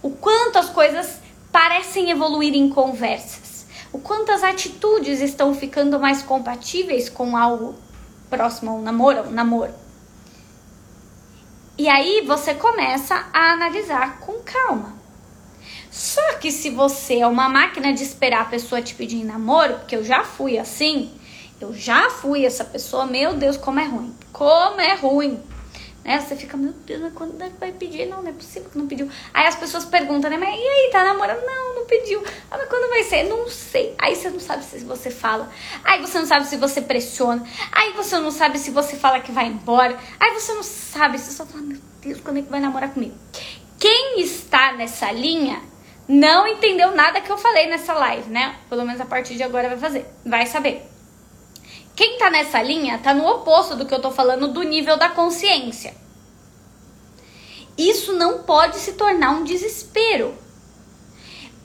O 0.00 0.10
quanto 0.10 0.60
as 0.60 0.70
coisas 0.70 1.18
parecem 1.50 2.12
evoluir 2.12 2.54
em 2.54 2.68
conversas. 2.68 3.66
O 3.92 3.98
quanto 3.98 4.30
as 4.30 4.44
atitudes 4.44 5.20
estão 5.20 5.54
ficando 5.56 5.98
mais 5.98 6.22
compatíveis 6.22 7.08
com 7.08 7.36
algo 7.36 7.74
próximo 8.30 8.70
a 8.70 8.74
um 8.74 8.82
namoro, 8.82 9.28
namoro. 9.28 9.85
E 11.78 11.88
aí 11.88 12.22
você 12.26 12.54
começa 12.54 13.26
a 13.32 13.52
analisar 13.52 14.18
com 14.20 14.40
calma. 14.42 14.94
Só 15.90 16.34
que 16.34 16.50
se 16.50 16.70
você 16.70 17.20
é 17.20 17.26
uma 17.26 17.48
máquina 17.48 17.92
de 17.92 18.02
esperar 18.02 18.42
a 18.42 18.46
pessoa 18.46 18.80
te 18.80 18.94
pedir 18.94 19.24
namoro, 19.24 19.74
porque 19.74 19.96
eu 19.96 20.04
já 20.04 20.24
fui 20.24 20.58
assim, 20.58 21.10
eu 21.60 21.74
já 21.74 22.10
fui 22.10 22.44
essa 22.44 22.64
pessoa, 22.64 23.06
meu 23.06 23.34
Deus, 23.34 23.56
como 23.56 23.80
é 23.80 23.84
ruim. 23.84 24.14
Como 24.32 24.80
é 24.80 24.94
ruim. 24.94 25.42
Né? 26.06 26.20
Você 26.20 26.36
fica, 26.36 26.56
meu 26.56 26.72
Deus, 26.72 27.00
mas 27.00 27.12
quando 27.14 27.42
é 27.42 27.50
vai 27.58 27.72
pedir? 27.72 28.06
Não, 28.06 28.22
não 28.22 28.30
é 28.30 28.32
possível 28.32 28.70
que 28.70 28.78
não 28.78 28.86
pediu. 28.86 29.10
Aí 29.34 29.44
as 29.44 29.56
pessoas 29.56 29.84
perguntam, 29.84 30.30
né? 30.30 30.36
Mas 30.36 30.50
e 30.50 30.62
aí, 30.62 30.88
tá 30.92 31.04
namorando? 31.04 31.44
Não, 31.44 31.74
não 31.74 31.84
pediu. 31.84 32.22
Ah, 32.48 32.56
mas 32.56 32.68
quando 32.68 32.88
vai 32.88 33.02
ser? 33.02 33.24
Não 33.24 33.48
sei. 33.48 33.92
Aí 33.98 34.14
você 34.14 34.30
não 34.30 34.38
sabe 34.38 34.64
se 34.64 34.84
você 34.84 35.10
fala. 35.10 35.50
Aí 35.82 36.00
você 36.00 36.16
não 36.20 36.26
sabe 36.26 36.46
se 36.46 36.56
você 36.56 36.80
pressiona. 36.80 37.44
Aí 37.72 37.92
você 37.94 38.16
não 38.20 38.30
sabe 38.30 38.56
se 38.56 38.70
você 38.70 38.94
fala 38.94 39.18
que 39.18 39.32
vai 39.32 39.46
embora. 39.46 39.98
Aí 40.20 40.32
você 40.32 40.54
não 40.54 40.62
sabe, 40.62 41.18
você 41.18 41.32
só 41.32 41.44
fala, 41.44 41.64
meu 41.64 41.78
Deus, 42.00 42.20
quando 42.20 42.38
é 42.38 42.42
que 42.42 42.50
vai 42.50 42.60
namorar 42.60 42.94
comigo? 42.94 43.16
Quem 43.76 44.20
está 44.20 44.74
nessa 44.74 45.10
linha 45.10 45.60
não 46.06 46.46
entendeu 46.46 46.94
nada 46.94 47.20
que 47.20 47.32
eu 47.32 47.36
falei 47.36 47.66
nessa 47.66 47.92
live, 47.94 48.30
né? 48.30 48.54
Pelo 48.68 48.84
menos 48.84 49.00
a 49.00 49.06
partir 49.06 49.34
de 49.34 49.42
agora 49.42 49.68
vai 49.68 49.78
fazer, 49.78 50.06
vai 50.24 50.46
saber. 50.46 50.95
Quem 51.96 52.18
tá 52.18 52.28
nessa 52.28 52.62
linha 52.62 52.98
tá 52.98 53.14
no 53.14 53.26
oposto 53.26 53.74
do 53.74 53.86
que 53.86 53.94
eu 53.94 54.02
tô 54.02 54.10
falando 54.10 54.48
do 54.48 54.62
nível 54.62 54.98
da 54.98 55.08
consciência. 55.08 55.94
Isso 57.76 58.12
não 58.12 58.42
pode 58.42 58.76
se 58.76 58.92
tornar 58.92 59.30
um 59.30 59.44
desespero. 59.44 60.34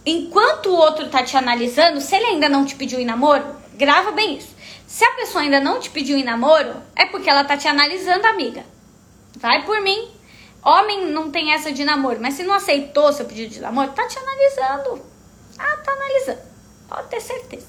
Enquanto 0.06 0.68
o 0.68 0.76
outro 0.76 1.10
tá 1.10 1.22
te 1.22 1.36
analisando, 1.36 2.00
se 2.00 2.16
ele 2.16 2.28
ainda 2.28 2.48
não 2.48 2.66
te 2.66 2.76
pediu 2.76 3.00
em 3.00 3.06
namoro, 3.06 3.46
grava 3.74 4.12
bem 4.12 4.38
isso. 4.38 4.56
Se 4.88 5.04
a 5.04 5.12
pessoa 5.16 5.44
ainda 5.44 5.60
não 5.60 5.80
te 5.80 5.90
pediu 5.90 6.18
em 6.18 6.24
namoro, 6.24 6.82
é 6.96 7.06
porque 7.06 7.30
ela 7.30 7.44
tá 7.44 7.58
te 7.58 7.68
analisando, 7.68 8.26
amiga. 8.26 8.66
Vai 9.38 9.66
por 9.66 9.82
mim. 9.82 10.12
Homem 10.64 11.08
não 11.08 11.30
tem 11.30 11.54
essa 11.54 11.72
de 11.72 11.84
namoro, 11.84 12.20
mas 12.22 12.36
se 12.36 12.44
não 12.44 12.54
aceitou 12.54 13.12
seu 13.12 13.26
pedido 13.26 13.54
de 13.54 13.60
namoro, 13.60 13.92
tá 13.92 14.08
te 14.08 14.18
analisando. 14.18 15.02
Ah, 15.58 15.78
tá 15.84 15.92
analisando. 15.92 16.42
Pode 16.88 17.08
ter 17.10 17.20
certeza. 17.20 17.68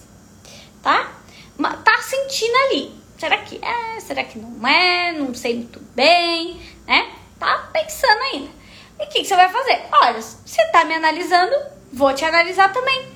Tá? 0.83 1.22
Tá 1.59 2.03
sentindo 2.03 2.57
ali. 2.67 2.95
Será 3.19 3.38
que 3.38 3.61
é? 3.65 4.01
Será 4.01 4.25
que 4.25 4.38
não 4.38 4.67
é? 4.67 5.12
Não 5.12 5.33
sei 5.35 5.57
muito 5.57 5.81
bem, 5.95 6.61
né? 6.87 7.12
Tá 7.38 7.71
pensando 7.73 8.21
ainda. 8.33 8.51
E 8.99 9.05
o 9.05 9.09
que, 9.09 9.21
que 9.21 9.25
você 9.25 9.37
vai 9.37 9.49
fazer? 9.49 9.83
Olha, 9.93 10.21
você 10.21 10.65
tá 10.73 10.85
me 10.85 10.95
analisando, 10.95 11.55
vou 11.93 12.12
te 12.15 12.25
analisar 12.25 12.73
também. 12.73 13.07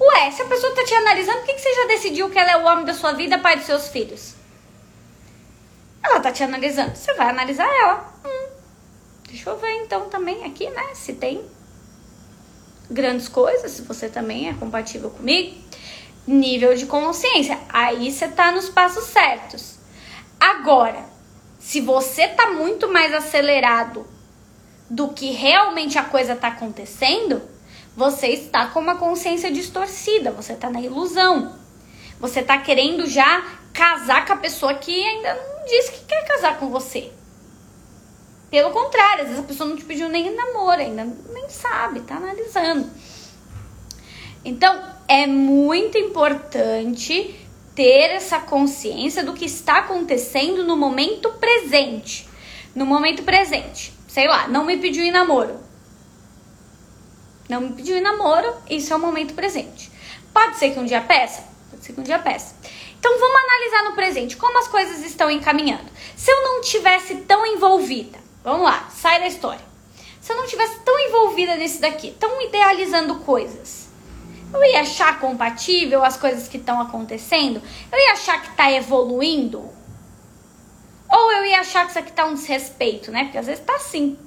Ué, 0.00 0.30
se 0.30 0.42
a 0.42 0.46
pessoa 0.46 0.74
tá 0.74 0.84
te 0.84 0.94
analisando, 0.94 1.38
por 1.38 1.46
que, 1.46 1.54
que 1.54 1.60
você 1.60 1.74
já 1.74 1.86
decidiu 1.86 2.30
que 2.30 2.38
ela 2.38 2.50
é 2.50 2.56
o 2.56 2.64
homem 2.64 2.84
da 2.84 2.94
sua 2.94 3.12
vida, 3.12 3.38
pai 3.38 3.56
dos 3.56 3.66
seus 3.66 3.88
filhos? 3.88 4.34
Ela 6.02 6.20
tá 6.20 6.32
te 6.32 6.42
analisando. 6.42 6.96
Você 6.96 7.14
vai 7.14 7.30
analisar 7.30 7.66
ela. 7.66 8.12
Hum, 8.24 8.48
Deixa 9.28 9.50
eu 9.50 9.56
ver 9.56 9.72
então 9.82 10.08
também 10.08 10.44
aqui, 10.44 10.68
né? 10.70 10.94
Se 10.94 11.14
tem 11.14 11.44
grandes 12.90 13.28
coisas, 13.28 13.70
se 13.72 13.82
você 13.82 14.08
também 14.08 14.48
é 14.48 14.54
compatível 14.54 15.10
comigo. 15.10 15.62
Nível 16.26 16.74
de 16.74 16.86
consciência. 16.86 17.58
Aí 17.68 18.10
você 18.10 18.28
tá 18.28 18.50
nos 18.50 18.68
passos 18.68 19.04
certos. 19.04 19.78
Agora, 20.40 21.04
se 21.58 21.80
você 21.80 22.28
tá 22.28 22.50
muito 22.50 22.88
mais 22.88 23.12
acelerado 23.12 24.06
do 24.88 25.08
que 25.08 25.30
realmente 25.30 25.98
a 25.98 26.04
coisa 26.04 26.36
tá 26.36 26.48
acontecendo, 26.48 27.42
você 27.96 28.28
está 28.28 28.66
com 28.66 28.80
uma 28.80 28.96
consciência 28.96 29.50
distorcida, 29.50 30.30
você 30.30 30.54
tá 30.54 30.68
na 30.68 30.80
ilusão. 30.80 31.56
Você 32.20 32.42
tá 32.42 32.58
querendo 32.58 33.06
já 33.06 33.42
casar 33.72 34.26
com 34.26 34.32
a 34.34 34.36
pessoa 34.36 34.74
que 34.74 34.92
ainda 34.92 35.34
não 35.34 35.64
disse 35.66 35.92
que 35.92 36.04
quer 36.04 36.24
casar 36.26 36.58
com 36.58 36.68
você. 36.68 37.12
Pelo 38.50 38.70
contrário, 38.70 39.22
às 39.22 39.28
vezes 39.28 39.42
a 39.42 39.46
pessoa 39.46 39.68
não 39.68 39.76
te 39.76 39.84
pediu 39.84 40.08
nem 40.08 40.34
namoro, 40.34 40.80
ainda 40.80 41.04
nem 41.32 41.48
sabe, 41.48 42.00
tá 42.00 42.16
analisando. 42.16 42.88
Então, 44.44 44.93
é 45.08 45.26
muito 45.26 45.98
importante 45.98 47.34
ter 47.74 48.10
essa 48.10 48.40
consciência 48.40 49.24
do 49.24 49.32
que 49.32 49.44
está 49.44 49.78
acontecendo 49.78 50.64
no 50.64 50.76
momento 50.76 51.30
presente. 51.32 52.28
No 52.74 52.84
momento 52.84 53.22
presente, 53.22 53.92
sei 54.08 54.26
lá, 54.26 54.48
não 54.48 54.64
me 54.64 54.76
pediu 54.76 55.04
em 55.04 55.10
namoro. 55.10 55.60
Não 57.48 57.60
me 57.60 57.72
pediu 57.72 57.96
em 57.96 58.00
namoro, 58.00 58.52
isso 58.68 58.92
é 58.92 58.96
o 58.96 59.00
momento 59.00 59.34
presente. 59.34 59.90
Pode 60.32 60.56
ser 60.56 60.72
que 60.72 60.78
um 60.80 60.84
dia 60.84 61.00
peça? 61.00 61.44
Pode 61.70 61.84
ser 61.84 61.92
que 61.92 62.00
um 62.00 62.04
dia 62.04 62.18
peça. 62.18 62.56
Então 62.98 63.18
vamos 63.18 63.36
analisar 63.36 63.84
no 63.90 63.94
presente 63.94 64.36
como 64.36 64.58
as 64.58 64.66
coisas 64.66 65.04
estão 65.04 65.30
encaminhando. 65.30 65.86
Se 66.16 66.30
eu 66.30 66.42
não 66.42 66.60
tivesse 66.62 67.16
tão 67.16 67.46
envolvida, 67.46 68.24
Vamos 68.44 68.64
lá, 68.64 68.90
sai 68.94 69.20
da 69.20 69.26
história. 69.26 69.64
Se 70.20 70.30
eu 70.30 70.36
não 70.36 70.46
tivesse 70.46 70.78
tão 70.80 70.98
envolvida 70.98 71.56
nesse 71.56 71.80
daqui, 71.80 72.14
tão 72.20 72.42
idealizando 72.42 73.14
coisas, 73.20 73.83
eu 74.54 74.64
ia 74.64 74.80
achar 74.80 75.18
compatível 75.18 76.04
as 76.04 76.16
coisas 76.16 76.48
que 76.48 76.56
estão 76.56 76.80
acontecendo? 76.80 77.62
Eu 77.90 77.98
ia 77.98 78.12
achar 78.12 78.40
que 78.40 78.50
está 78.50 78.70
evoluindo? 78.70 79.68
Ou 81.10 81.32
eu 81.32 81.46
ia 81.46 81.60
achar 81.60 81.84
que 81.84 81.90
isso 81.90 81.98
aqui 81.98 82.12
tá 82.12 82.24
um 82.24 82.34
desrespeito, 82.34 83.10
né? 83.10 83.24
Porque 83.24 83.38
às 83.38 83.46
vezes 83.46 83.64
tá 83.64 83.74
assim. 83.76 84.18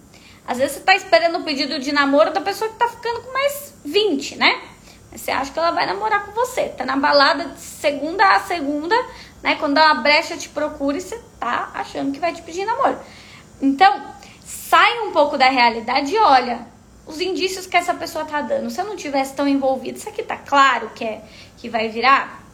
Às 0.48 0.58
vezes 0.58 0.78
você 0.78 0.84
tá 0.84 0.96
esperando 0.96 1.40
o 1.40 1.44
pedido 1.44 1.80
de 1.80 1.92
namoro 1.92 2.32
da 2.32 2.42
pessoa 2.42 2.70
que 2.70 2.78
tá 2.78 2.88
ficando 2.88 3.22
com 3.22 3.34
mais 3.34 3.74
20, 3.84 4.38
né? 4.38 4.62
Mas 5.12 5.22
você 5.22 5.32
acha 5.32 5.52
que 5.52 5.60
ela 5.60 5.72
vai 5.72 5.86
namorar 5.86 6.26
com 6.26 6.32
você. 6.32 6.70
Tá 6.70 6.86
na 6.86 6.96
balada 6.96 7.46
de 7.46 7.60
segunda 7.60 8.24
a 8.36 8.40
segunda, 8.40 8.96
né? 9.44 9.56
Quando 9.56 9.74
dá 9.74 9.94
uma 9.94 10.02
brecha, 10.02 10.38
te 10.38 10.50
procura 10.50 10.98
e 10.98 11.02
você 11.02 11.22
tá 11.40 11.72
achando 11.74 12.12
que 12.12 12.20
vai 12.20 12.34
te 12.34 12.42
pedir 12.42 12.66
namoro. 12.66 12.98
Então, 13.62 14.02
sai 14.46 15.00
um 15.02 15.12
pouco 15.12 15.38
da 15.38 15.50
realidade 15.50 16.14
e 16.14 16.18
olha 16.18 16.77
os 17.08 17.22
indícios 17.22 17.66
que 17.66 17.78
essa 17.78 17.94
pessoa 17.94 18.26
tá 18.26 18.42
dando. 18.42 18.70
Se 18.70 18.82
eu 18.82 18.86
não 18.86 18.96
tivesse 18.96 19.34
tão 19.34 19.48
envolvido, 19.48 19.98
isso 19.98 20.10
aqui 20.10 20.22
tá 20.22 20.36
claro 20.36 20.92
que 20.94 21.04
é 21.04 21.22
que 21.58 21.70
vai 21.70 21.88
virar? 21.88 22.46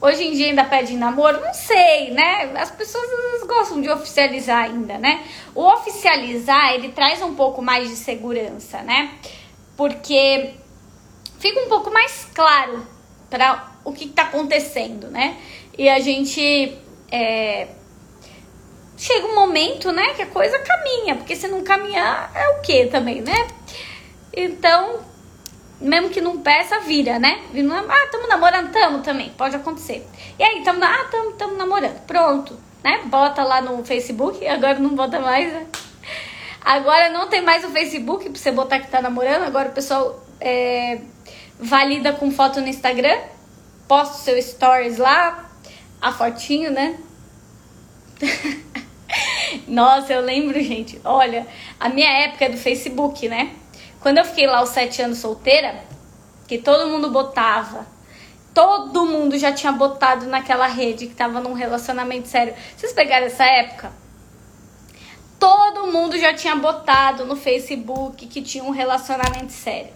Hoje 0.00 0.24
em 0.24 0.32
dia 0.32 0.46
ainda 0.48 0.64
pede 0.64 0.94
namoro? 0.94 1.40
Não 1.40 1.54
sei, 1.54 2.10
né? 2.10 2.52
As 2.56 2.70
pessoas 2.70 3.06
gostam 3.46 3.80
de 3.80 3.88
oficializar 3.88 4.64
ainda, 4.64 4.98
né? 4.98 5.24
O 5.54 5.62
oficializar, 5.62 6.72
ele 6.74 6.88
traz 6.90 7.22
um 7.22 7.34
pouco 7.34 7.62
mais 7.62 7.88
de 7.88 7.96
segurança, 7.96 8.82
né? 8.82 9.14
Porque 9.76 10.54
fica 11.38 11.60
um 11.60 11.68
pouco 11.68 11.92
mais 11.92 12.26
claro 12.34 12.86
para 13.30 13.72
o 13.84 13.92
que 13.92 14.06
está 14.06 14.24
acontecendo, 14.24 15.08
né? 15.08 15.36
E 15.78 15.88
a 15.88 16.00
gente 16.00 16.76
é, 17.10 17.68
chega 18.96 19.26
um 19.26 19.34
momento, 19.34 19.90
né, 19.92 20.14
que 20.14 20.22
a 20.22 20.26
coisa 20.26 20.58
caminha, 20.58 21.16
porque 21.16 21.34
se 21.34 21.48
não 21.48 21.62
caminhar 21.62 22.30
é 22.34 22.48
o 22.50 22.60
que 22.60 22.86
também, 22.86 23.20
né? 23.20 23.48
Então, 24.34 25.00
mesmo 25.80 26.08
que 26.10 26.20
não 26.20 26.38
peça, 26.38 26.80
vira, 26.80 27.18
né? 27.18 27.42
Ah, 27.88 28.04
estamos 28.04 28.28
namorando, 28.28 28.70
tamo 28.70 29.02
também, 29.02 29.30
pode 29.30 29.56
acontecer. 29.56 30.06
E 30.38 30.42
aí, 30.42 30.62
tamo, 30.62 30.82
ah, 30.84 31.08
tamo, 31.10 31.32
tamo 31.32 31.56
namorando, 31.56 32.00
pronto, 32.06 32.58
né? 32.82 33.02
Bota 33.06 33.42
lá 33.42 33.60
no 33.60 33.84
Facebook, 33.84 34.46
agora 34.46 34.78
não 34.78 34.94
bota 34.94 35.18
mais, 35.20 35.52
né? 35.52 35.66
Agora 36.64 37.08
não 37.08 37.28
tem 37.28 37.42
mais 37.42 37.64
o 37.64 37.70
Facebook 37.70 38.30
pra 38.30 38.38
você 38.38 38.52
botar 38.52 38.78
que 38.78 38.88
tá 38.88 39.02
namorando, 39.02 39.42
agora 39.42 39.70
o 39.70 39.72
pessoal 39.72 40.24
é, 40.40 41.00
valida 41.58 42.12
com 42.12 42.30
foto 42.30 42.60
no 42.60 42.68
Instagram, 42.68 43.18
posta 43.88 44.14
o 44.14 44.20
seu 44.20 44.40
stories 44.40 44.98
lá, 44.98 45.50
a 46.00 46.12
fotinho, 46.12 46.70
né? 46.70 46.98
Nossa, 49.66 50.12
eu 50.12 50.20
lembro, 50.20 50.60
gente. 50.62 51.00
Olha, 51.04 51.46
a 51.78 51.88
minha 51.88 52.10
época 52.24 52.48
do 52.48 52.56
Facebook, 52.56 53.28
né? 53.28 53.54
Quando 54.00 54.18
eu 54.18 54.24
fiquei 54.24 54.46
lá 54.46 54.62
os 54.62 54.70
sete 54.70 55.00
anos 55.00 55.18
solteira, 55.18 55.84
que 56.48 56.58
todo 56.58 56.88
mundo 56.88 57.10
botava, 57.10 57.86
todo 58.52 59.06
mundo 59.06 59.38
já 59.38 59.52
tinha 59.52 59.72
botado 59.72 60.26
naquela 60.26 60.66
rede 60.66 61.06
que 61.06 61.14
tava 61.14 61.40
num 61.40 61.52
relacionamento 61.52 62.28
sério. 62.28 62.54
Vocês 62.76 62.92
pegaram 62.92 63.26
essa 63.26 63.44
época? 63.44 63.92
Todo 65.38 65.90
mundo 65.90 66.18
já 66.18 66.34
tinha 66.34 66.54
botado 66.54 67.24
no 67.24 67.36
Facebook 67.36 68.26
que 68.26 68.42
tinha 68.42 68.62
um 68.62 68.70
relacionamento 68.70 69.52
sério. 69.52 69.92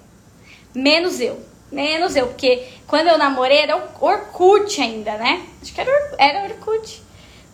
Menos 0.75 1.21
eu. 1.21 1.41
Menos 1.71 2.15
eu, 2.15 2.29
porque 2.29 2.65
quando 2.87 3.09
eu 3.09 3.19
namorei 3.19 3.59
era 3.59 3.77
Orkut 4.01 4.81
ainda, 4.81 5.17
né? 5.17 5.45
Acho 5.61 5.75
que 5.75 5.81
era, 5.81 6.15
era 6.19 6.45
Orkut. 6.45 7.03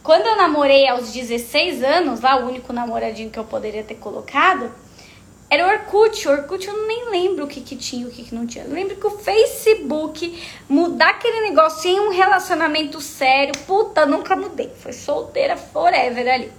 Quando 0.03 0.27
eu 0.27 0.37
namorei 0.37 0.89
aos 0.89 1.13
16 1.13 1.85
anos, 1.85 2.21
lá 2.21 2.37
o 2.37 2.49
único 2.49 2.73
namoradinho 2.73 3.31
que 3.31 3.39
eu 3.39 3.45
poderia 3.45 3.85
ter 3.85 3.95
colocado, 3.95 4.73
era 5.49 5.65
o 5.65 5.71
Orkut. 5.71 6.27
O 6.27 6.33
Orkut 6.33 6.67
eu 6.67 6.87
nem 6.89 7.11
lembro 7.11 7.45
o 7.45 7.47
que, 7.47 7.61
que 7.61 7.77
tinha 7.77 8.03
e 8.03 8.09
o 8.09 8.11
que, 8.11 8.25
que 8.25 8.35
não 8.35 8.45
tinha. 8.45 8.65
Eu 8.65 8.73
lembro 8.73 8.97
que 8.97 9.07
o 9.07 9.11
Facebook, 9.11 10.43
mudar 10.69 11.11
aquele 11.11 11.43
negócio 11.43 11.89
em 11.89 12.01
um 12.01 12.11
relacionamento 12.11 13.01
sério, 13.01 13.53
puta, 13.65 14.05
nunca 14.05 14.35
mudei. 14.35 14.73
Foi 14.81 14.93
solteira 14.93 15.57
forever 15.57 16.27
ali. 16.27 16.51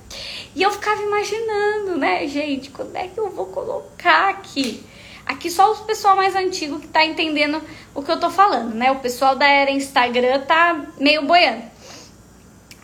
E 0.55 0.63
eu 0.63 0.71
ficava 0.71 1.01
imaginando, 1.01 1.97
né, 1.97 2.25
gente, 2.27 2.69
quando 2.69 2.95
é 2.95 3.09
que 3.09 3.19
eu 3.19 3.29
vou 3.29 3.47
colocar 3.47 4.29
aqui? 4.29 4.85
Aqui 5.25 5.49
só 5.49 5.71
o 5.71 5.77
pessoal 5.85 6.15
mais 6.15 6.35
antigo 6.35 6.79
que 6.79 6.87
tá 6.87 7.03
entendendo 7.03 7.61
o 7.93 8.01
que 8.01 8.11
eu 8.11 8.19
tô 8.19 8.29
falando, 8.29 8.73
né? 8.73 8.91
O 8.91 8.99
pessoal 8.99 9.35
da 9.35 9.47
era 9.47 9.71
Instagram 9.71 10.41
tá 10.41 10.85
meio 10.97 11.23
boiando. 11.23 11.73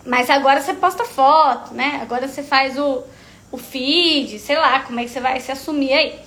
Mas 0.06 0.30
agora 0.30 0.62
você 0.62 0.74
posta 0.74 1.06
foto, 1.06 1.74
né? 1.74 2.00
Agora 2.02 2.28
você 2.28 2.42
faz 2.42 2.78
o, 2.78 3.04
o 3.52 3.58
feed, 3.58 4.40
sei 4.40 4.58
lá 4.58 4.80
como 4.82 5.00
é 5.00 5.04
que 5.04 5.10
você 5.10 5.20
vai 5.20 5.40
se 5.40 5.52
assumir 5.52 5.94
aí. 5.94 6.20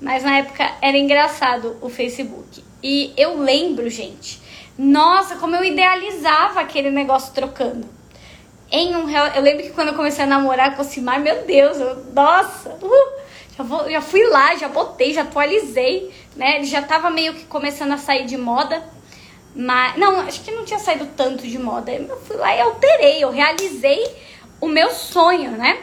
Mas 0.00 0.24
na 0.24 0.38
época 0.38 0.70
era 0.80 0.96
engraçado 0.96 1.76
o 1.80 1.88
Facebook. 1.88 2.64
E 2.82 3.12
eu 3.16 3.38
lembro, 3.38 3.88
gente, 3.90 4.40
nossa, 4.78 5.36
como 5.36 5.54
eu 5.54 5.64
idealizava 5.64 6.60
aquele 6.60 6.90
negócio 6.90 7.34
trocando. 7.34 7.86
em 8.72 8.96
um 8.96 9.08
Eu 9.10 9.42
lembro 9.42 9.62
que 9.64 9.70
quando 9.70 9.88
eu 9.88 9.94
comecei 9.94 10.24
a 10.24 10.26
namorar 10.26 10.74
com 10.74 10.82
o 10.82 10.84
Simar, 10.84 11.20
meu 11.20 11.44
Deus, 11.44 11.78
eu, 11.78 11.96
nossa, 12.14 12.70
uh, 12.70 13.20
já, 13.56 13.62
vou, 13.62 13.90
já 13.90 14.00
fui 14.00 14.24
lá, 14.28 14.56
já 14.56 14.68
botei, 14.68 15.12
já 15.12 15.22
atualizei, 15.22 16.10
né? 16.34 16.56
Ele 16.56 16.64
já 16.64 16.80
tava 16.80 17.10
meio 17.10 17.34
que 17.34 17.44
começando 17.44 17.92
a 17.92 17.98
sair 17.98 18.24
de 18.24 18.38
moda. 18.38 18.82
Mas, 19.54 19.96
não, 19.96 20.20
acho 20.20 20.42
que 20.42 20.50
não 20.50 20.64
tinha 20.64 20.78
saído 20.78 21.06
tanto 21.16 21.46
de 21.46 21.58
moda. 21.58 21.92
Eu 21.92 22.20
fui 22.20 22.36
lá 22.36 22.54
e 22.54 22.60
alterei, 22.60 23.22
eu 23.22 23.30
realizei 23.30 24.04
o 24.60 24.68
meu 24.68 24.90
sonho, 24.90 25.52
né? 25.52 25.78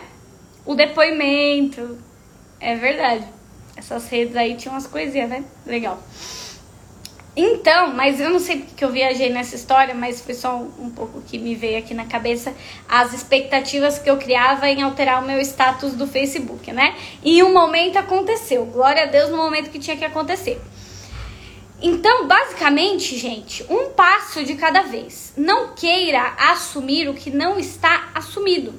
O 0.65 0.75
depoimento. 0.75 1.97
É 2.59 2.75
verdade. 2.75 3.25
Essas 3.75 4.07
redes 4.09 4.35
aí 4.35 4.55
tinham 4.55 4.73
umas 4.73 4.87
coisinhas, 4.87 5.29
né? 5.29 5.43
Legal. 5.65 6.01
Então, 7.39 7.93
mas 7.93 8.19
eu 8.19 8.31
não 8.31 8.39
sei 8.39 8.57
porque 8.57 8.73
que 8.77 8.83
eu 8.83 8.91
viajei 8.91 9.29
nessa 9.29 9.55
história, 9.55 9.93
mas 9.93 10.21
foi 10.21 10.33
só 10.33 10.55
um, 10.55 10.85
um, 10.85 10.89
pouco 10.89 11.21
que 11.21 11.37
me 11.37 11.53
veio 11.53 11.77
aqui 11.77 11.93
na 11.93 12.05
cabeça 12.05 12.51
as 12.89 13.13
expectativas 13.13 13.99
que 13.99 14.09
eu 14.09 14.17
criava 14.17 14.67
em 14.67 14.81
alterar 14.81 15.21
o 15.21 15.27
meu 15.27 15.39
status 15.41 15.93
do 15.93 16.07
Facebook, 16.07 16.71
né? 16.71 16.95
E 17.23 17.43
um 17.43 17.53
momento 17.53 17.97
aconteceu. 17.97 18.65
Glória 18.65 19.03
a 19.03 19.05
Deus 19.05 19.29
no 19.29 19.37
momento 19.37 19.69
que 19.69 19.77
tinha 19.77 19.95
que 19.95 20.03
acontecer. 20.03 20.59
Então, 21.81 22.27
basicamente, 22.27 23.15
gente, 23.17 23.63
um 23.69 23.91
passo 23.91 24.43
de 24.43 24.55
cada 24.55 24.81
vez. 24.81 25.33
Não 25.37 25.75
queira 25.75 26.33
assumir 26.37 27.07
o 27.07 27.13
que 27.13 27.29
não 27.29 27.59
está 27.59 28.09
assumido. 28.15 28.73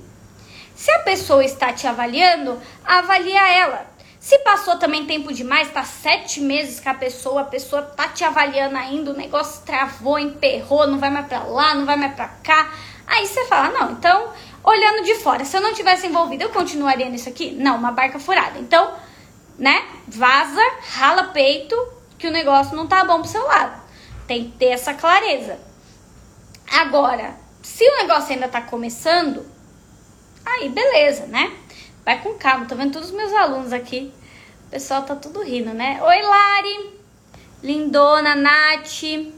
Se 0.74 0.90
a 0.90 1.00
pessoa 1.00 1.44
está 1.44 1.72
te 1.72 1.87
avaliando, 1.87 2.61
avalia 2.84 3.52
ela. 3.52 3.87
Se 4.18 4.38
passou 4.40 4.76
também 4.78 5.06
tempo 5.06 5.32
demais, 5.32 5.70
tá 5.70 5.84
sete 5.84 6.40
meses 6.40 6.80
com 6.80 6.90
a 6.90 6.94
pessoa, 6.94 7.42
a 7.42 7.44
pessoa 7.44 7.82
tá 7.82 8.08
te 8.08 8.24
avaliando 8.24 8.76
ainda, 8.76 9.12
o 9.12 9.16
negócio 9.16 9.64
travou, 9.64 10.18
emperrou, 10.18 10.87
não 10.87 10.98
vai 10.98 11.08
mais 11.08 11.26
pra 11.26 11.44
lá, 11.44 11.74
não 11.74 11.87
vai 11.87 11.96
mais 11.96 12.14
pra 12.14 12.28
cá. 12.28 12.72
Aí 13.06 13.26
você 13.26 13.44
fala, 13.46 13.70
não, 13.70 13.92
então, 13.92 14.32
olhando 14.62 15.04
de 15.04 15.14
fora, 15.16 15.44
se 15.44 15.56
eu 15.56 15.61
não 15.61 15.72
tivesse 15.72 16.08
envolvido, 16.08 16.44
eu 16.44 16.50
continuaria 16.50 17.08
nisso 17.08 17.28
aqui? 17.28 17.52
Não, 17.52 17.76
uma 17.76 17.92
barca 17.92 18.18
furada. 18.18 18.58
Então, 18.58 18.92
né, 19.56 19.84
vaza, 20.06 20.62
rala 20.96 21.24
peito, 21.24 21.76
que 22.18 22.26
o 22.26 22.33
negócio 22.33 22.76
não 22.76 22.87
tá 22.87 23.04
bom 23.04 23.20
pro 23.20 23.31
seu 23.31 23.44
lado. 23.44 23.81
Tem 24.26 24.50
que 24.50 24.59
ter 24.59 24.66
essa 24.66 24.92
clareza. 24.92 25.59
Agora, 26.70 27.37
se 27.62 27.88
o 27.88 27.96
negócio 27.98 28.33
ainda 28.33 28.48
tá 28.48 28.61
começando, 28.61 29.46
aí 30.44 30.68
beleza, 30.68 31.26
né? 31.26 31.57
Vai 32.04 32.20
com 32.20 32.35
calma, 32.35 32.66
tô 32.66 32.74
vendo 32.74 32.92
todos 32.92 33.11
os 33.11 33.14
meus 33.14 33.33
alunos 33.33 33.72
aqui. 33.72 34.12
O 34.66 34.70
pessoal 34.70 35.02
tá 35.02 35.14
tudo 35.14 35.42
rindo, 35.42 35.72
né? 35.72 35.98
Oi, 36.02 36.22
Lari! 36.22 36.98
Lindona, 37.62 38.35
Nath. 38.35 39.33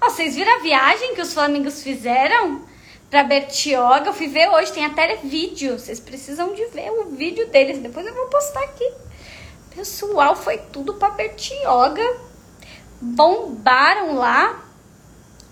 Ó, 0.00 0.10
vocês 0.10 0.34
viram 0.34 0.56
a 0.56 0.62
viagem 0.62 1.14
que 1.14 1.20
os 1.20 1.32
flamingos 1.32 1.82
fizeram 1.82 2.62
pra 3.10 3.24
Bertioga? 3.24 4.08
Eu 4.08 4.14
fui 4.14 4.28
ver 4.28 4.48
hoje, 4.48 4.72
tem 4.72 4.84
até 4.84 5.16
vídeo. 5.16 5.78
Vocês 5.78 6.00
precisam 6.00 6.54
de 6.54 6.64
ver 6.66 6.90
o 6.90 7.10
vídeo 7.10 7.46
deles. 7.48 7.78
Depois 7.78 8.06
eu 8.06 8.14
vou 8.14 8.26
postar 8.26 8.60
aqui. 8.60 8.90
Pessoal, 9.76 10.34
foi 10.34 10.56
tudo 10.56 10.94
pra 10.94 11.10
Bertioga. 11.10 12.02
Bombaram 12.98 14.14
lá. 14.14 14.64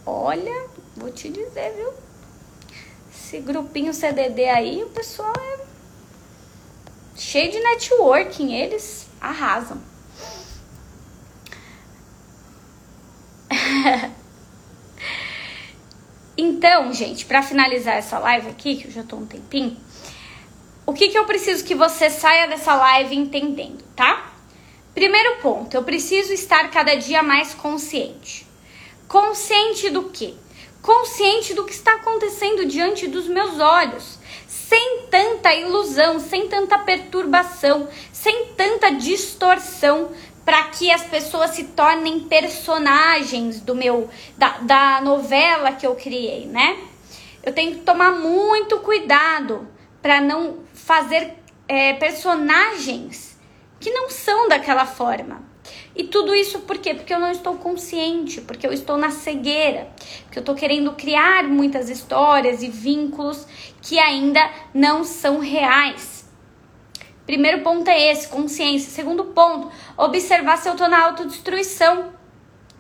Olha, 0.07 0.67
vou 0.97 1.13
te 1.13 1.29
dizer, 1.29 1.75
viu? 1.77 1.93
Esse 3.13 3.39
grupinho 3.41 3.93
CDD 3.93 4.49
aí, 4.49 4.83
o 4.83 4.89
pessoal 4.89 5.35
é 5.37 5.59
cheio 7.15 7.53
de 7.53 7.61
networking, 7.61 8.55
eles 8.55 9.07
arrasam. 9.21 9.79
então, 16.35 16.95
gente, 16.95 17.27
para 17.27 17.43
finalizar 17.43 17.97
essa 17.97 18.19
live 18.19 18.49
aqui, 18.49 18.77
que 18.77 18.87
eu 18.89 18.91
já 18.91 19.03
tô 19.03 19.17
um 19.17 19.27
tempinho, 19.27 19.77
o 20.87 20.93
que, 20.93 21.09
que 21.09 21.19
eu 21.19 21.25
preciso 21.25 21.65
que 21.65 21.75
você 21.75 22.11
saia 22.11 22.47
dessa 22.47 22.75
live 22.75 23.17
entendendo, 23.17 23.83
tá? 23.97 24.33
Primeiro 24.95 25.37
ponto, 25.41 25.75
eu 25.75 25.83
preciso 25.83 26.33
estar 26.33 26.71
cada 26.71 26.95
dia 26.95 27.23
mais 27.23 27.55
consciente. 27.55 28.47
Consciente 29.09 29.91
do 29.91 30.05
quê? 30.11 30.35
Consciente 30.83 31.55
do 31.55 31.65
que 31.65 31.73
está 31.73 31.95
acontecendo 31.95 32.67
diante 32.67 33.09
dos 33.09 33.27
meus 33.27 33.59
olhos 33.59 34.19
sem 34.47 35.07
tanta 35.11 35.55
ilusão, 35.55 36.19
sem 36.19 36.49
tanta 36.49 36.79
perturbação, 36.79 37.89
sem 38.13 38.47
tanta 38.57 38.91
distorção 38.91 40.11
para 40.45 40.65
que 40.65 40.91
as 40.91 41.03
pessoas 41.03 41.51
se 41.51 41.65
tornem 41.65 42.21
personagens 42.21 43.61
do 43.61 43.75
meu 43.75 44.09
da, 44.37 44.59
da 44.59 45.01
novela 45.01 45.73
que 45.73 45.87
eu 45.87 45.95
criei, 45.95 46.47
né? 46.47 46.79
Eu 47.43 47.53
tenho 47.53 47.73
que 47.73 47.81
tomar 47.81 48.13
muito 48.13 48.79
cuidado 48.81 49.69
para 50.01 50.21
não 50.21 50.64
fazer 50.85 51.35
é, 51.67 51.95
personagens 51.95 53.39
que 53.81 53.91
não 53.91 54.11
são 54.11 54.49
daquela 54.49 54.85
forma. 54.85 55.43
E 55.97 56.05
tudo 56.05 56.35
isso 56.35 56.61
por 56.61 56.77
quê? 56.77 56.93
Porque 56.93 57.15
eu 57.15 57.19
não 57.19 57.31
estou 57.31 57.55
consciente, 57.55 58.43
porque 58.43 58.67
eu 58.67 58.73
estou 58.73 58.99
na 58.99 59.11
cegueira, 59.11 59.89
porque 60.25 60.39
eu 60.39 60.43
estou 60.43 60.55
querendo 60.55 60.93
criar 60.93 61.45
muitas 61.45 61.89
histórias 61.89 62.63
e 62.63 62.69
vínculos 62.69 63.47
que 63.81 63.99
ainda 63.99 64.41
não 64.75 65.05
são 65.05 65.39
reais. 65.39 66.29
Primeiro 67.25 67.63
ponto 67.63 67.89
é 67.89 68.13
esse, 68.13 68.29
consciência. 68.29 68.91
Segundo 68.91 69.25
ponto, 69.27 69.73
observar 69.97 70.59
se 70.59 70.69
eu 70.69 70.73
estou 70.73 70.89
na 70.89 71.03
autodestruição. 71.03 72.13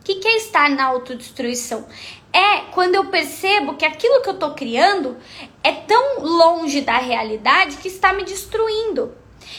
O 0.00 0.04
que, 0.04 0.16
que 0.16 0.28
é 0.28 0.36
estar 0.36 0.68
na 0.68 0.84
autodestruição? 0.84 1.86
É 2.34 2.62
quando 2.72 2.96
eu 2.96 3.04
percebo 3.06 3.74
que 3.74 3.84
aquilo 3.84 4.20
que 4.20 4.28
eu 4.28 4.34
estou 4.34 4.54
criando 4.54 5.16
é 5.62 5.70
tão 5.70 6.18
longe 6.18 6.80
da 6.80 6.98
realidade 6.98 7.76
que 7.76 7.86
está 7.86 8.12
me 8.12 8.24
destruindo. 8.24 9.14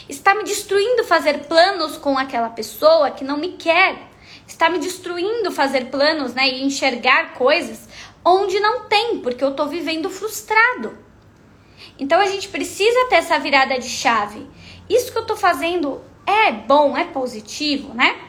Está 0.06 0.34
me 0.34 0.44
destruindo 0.44 1.02
fazer 1.04 1.44
planos 1.46 1.96
com 1.96 2.18
aquela 2.18 2.50
pessoa 2.50 3.10
que 3.10 3.24
não 3.24 3.38
me 3.38 3.52
quer. 3.52 3.96
Está 4.46 4.68
me 4.68 4.78
destruindo 4.78 5.50
fazer 5.50 5.86
planos 5.86 6.34
né, 6.34 6.46
e 6.46 6.64
enxergar 6.64 7.32
coisas 7.32 7.88
onde 8.22 8.60
não 8.60 8.84
tem, 8.84 9.20
porque 9.20 9.42
eu 9.42 9.52
estou 9.52 9.68
vivendo 9.68 10.10
frustrado. 10.10 10.98
Então 11.98 12.20
a 12.20 12.26
gente 12.26 12.48
precisa 12.48 13.08
ter 13.08 13.16
essa 13.16 13.38
virada 13.38 13.78
de 13.78 13.88
chave. 13.88 14.46
Isso 14.86 15.10
que 15.10 15.16
eu 15.16 15.22
estou 15.22 15.36
fazendo 15.36 16.02
é 16.26 16.52
bom, 16.52 16.94
é 16.94 17.04
positivo, 17.04 17.94
né? 17.94 18.20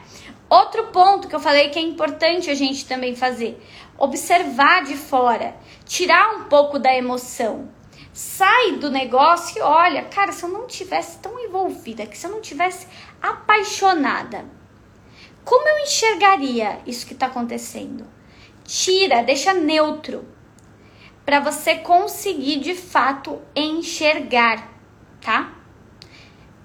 Outro 0.48 0.84
ponto 0.84 1.28
que 1.28 1.34
eu 1.34 1.40
falei 1.40 1.68
que 1.68 1.78
é 1.78 1.82
importante 1.82 2.48
a 2.48 2.54
gente 2.54 2.86
também 2.86 3.14
fazer: 3.14 3.62
observar 3.98 4.84
de 4.84 4.96
fora, 4.96 5.56
tirar 5.84 6.36
um 6.36 6.44
pouco 6.44 6.78
da 6.78 6.94
emoção 6.94 7.68
sai 8.18 8.72
do 8.72 8.90
negócio 8.90 9.58
e 9.58 9.62
olha, 9.62 10.02
cara, 10.06 10.32
se 10.32 10.42
eu 10.42 10.48
não 10.48 10.66
tivesse 10.66 11.18
tão 11.18 11.38
envolvida, 11.38 12.04
que 12.04 12.18
se 12.18 12.26
eu 12.26 12.32
não 12.32 12.40
tivesse 12.40 12.88
apaixonada, 13.22 14.44
como 15.44 15.68
eu 15.68 15.84
enxergaria 15.84 16.80
isso 16.84 17.06
que 17.06 17.12
está 17.12 17.26
acontecendo? 17.26 18.04
Tira, 18.64 19.22
deixa 19.22 19.54
neutro, 19.54 20.26
para 21.24 21.38
você 21.38 21.76
conseguir 21.76 22.58
de 22.58 22.74
fato 22.74 23.40
enxergar, 23.54 24.68
tá? 25.20 25.54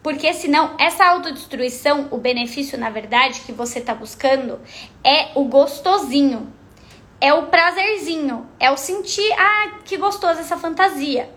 Porque 0.02 0.34
senão, 0.34 0.76
essa 0.80 1.06
autodestruição, 1.06 2.08
o 2.10 2.18
benefício, 2.18 2.80
na 2.80 2.90
verdade, 2.90 3.42
que 3.42 3.52
você 3.52 3.80
tá 3.80 3.94
buscando 3.94 4.60
é 5.04 5.30
o 5.36 5.46
gostosinho, 5.46 6.52
é 7.20 7.34
o 7.34 7.48
prazerzinho, 7.48 8.48
é 8.60 8.70
o 8.72 8.78
sentir, 8.78 9.32
ah, 9.38 9.80
que 9.86 9.98
gostoso 9.98 10.40
essa 10.40 10.58
fantasia. 10.58 11.30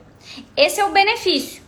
Esse 0.57 0.81
é 0.81 0.85
o 0.85 0.91
benefício. 0.91 1.63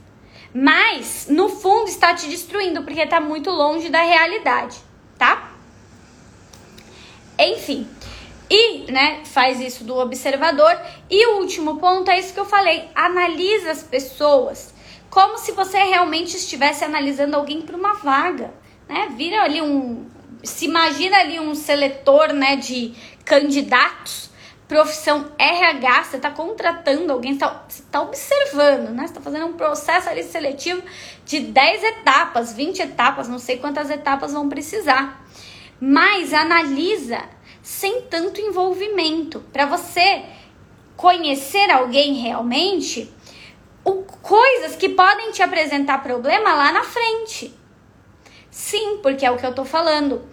Mas, 0.53 1.27
no 1.29 1.49
fundo, 1.49 1.89
está 1.89 2.15
te 2.15 2.29
destruindo 2.29 2.83
porque 2.83 3.01
está 3.01 3.21
muito 3.21 3.51
longe 3.51 3.89
da 3.89 4.03
realidade, 4.03 4.77
tá? 5.17 5.53
Enfim. 7.39 7.89
E, 8.51 8.91
né, 8.91 9.23
faz 9.25 9.61
isso 9.61 9.85
do 9.85 9.97
observador. 9.97 10.77
E 11.11 11.27
o 11.27 11.39
último 11.39 11.77
ponto 11.77 12.11
é 12.11 12.19
isso 12.19 12.33
que 12.33 12.41
eu 12.41 12.47
falei: 12.47 12.89
analisa 12.95 13.71
as 13.71 13.83
pessoas 13.83 14.75
como 15.11 15.39
se 15.39 15.53
você 15.53 15.79
realmente 15.79 16.37
estivesse 16.37 16.85
analisando 16.85 17.37
alguém 17.37 17.63
para 17.63 17.77
uma 17.77 17.95
vaga, 17.95 18.53
né? 18.89 19.09
Vira 19.17 19.43
ali 19.43 19.61
um. 19.63 20.07
Se 20.43 20.67
imagina 20.67 21.19
ali 21.19 21.41
um 21.41 21.55
seletor, 21.55 22.33
né, 22.33 22.57
de 22.57 22.95
candidatos 23.29 24.29
profissão 24.69 25.33
RH, 25.39 26.05
você 26.05 26.17
está 26.17 26.31
contratando 26.31 27.11
alguém, 27.11 27.39
você 27.39 27.47
está 27.83 28.03
observando, 28.03 28.91
né? 28.91 29.07
Você 29.07 29.13
está 29.13 29.21
fazendo 29.21 29.47
um 29.47 29.55
processo 29.55 30.11
ali 30.11 30.23
seletivo 30.23 30.83
de 31.25 31.41
10 31.41 31.83
etapas, 31.85 32.53
20 32.53 32.81
etapas, 32.83 33.29
não 33.29 33.39
sei 33.39 33.57
quantas 33.57 33.89
etapas 33.89 34.35
vão 34.35 34.47
precisar. 34.47 35.25
Mas 35.81 36.35
analisa 36.35 37.23
sem 37.63 38.03
tanto 38.03 38.41
envolvimento, 38.41 39.41
para 39.53 39.65
você 39.65 40.25
conhecer 40.97 41.71
alguém 41.71 42.15
realmente, 42.15 43.11
o, 43.85 44.03
coisas 44.03 44.77
que 44.77 44.91
podem 44.91 45.33
te 45.33 45.43
apresentar 45.43 46.03
problema 46.03 46.55
lá 46.55 46.73
na 46.73 46.85
frente. 46.85 47.55
Sim, 48.51 48.99
porque 49.03 49.25
é 49.25 49.31
o 49.31 49.37
que 49.39 49.47
eu 49.47 49.55
tô 49.55 49.65
falando. 49.65 50.27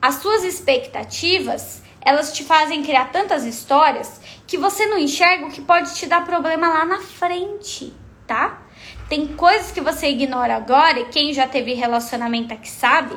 As 0.00 0.16
suas 0.16 0.44
expectativas 0.44 1.81
elas 2.04 2.32
te 2.32 2.44
fazem 2.44 2.82
criar 2.82 3.10
tantas 3.10 3.44
histórias 3.44 4.20
que 4.46 4.58
você 4.58 4.86
não 4.86 4.98
enxerga 4.98 5.46
o 5.46 5.50
que 5.50 5.60
pode 5.60 5.94
te 5.94 6.06
dar 6.06 6.24
problema 6.24 6.68
lá 6.68 6.84
na 6.84 7.00
frente, 7.00 7.92
tá? 8.26 8.62
Tem 9.08 9.26
coisas 9.28 9.70
que 9.70 9.80
você 9.80 10.08
ignora 10.08 10.56
agora, 10.56 11.00
e 11.00 11.04
quem 11.06 11.32
já 11.32 11.46
teve 11.46 11.74
relacionamento 11.74 12.52
aqui 12.52 12.68
sabe, 12.68 13.16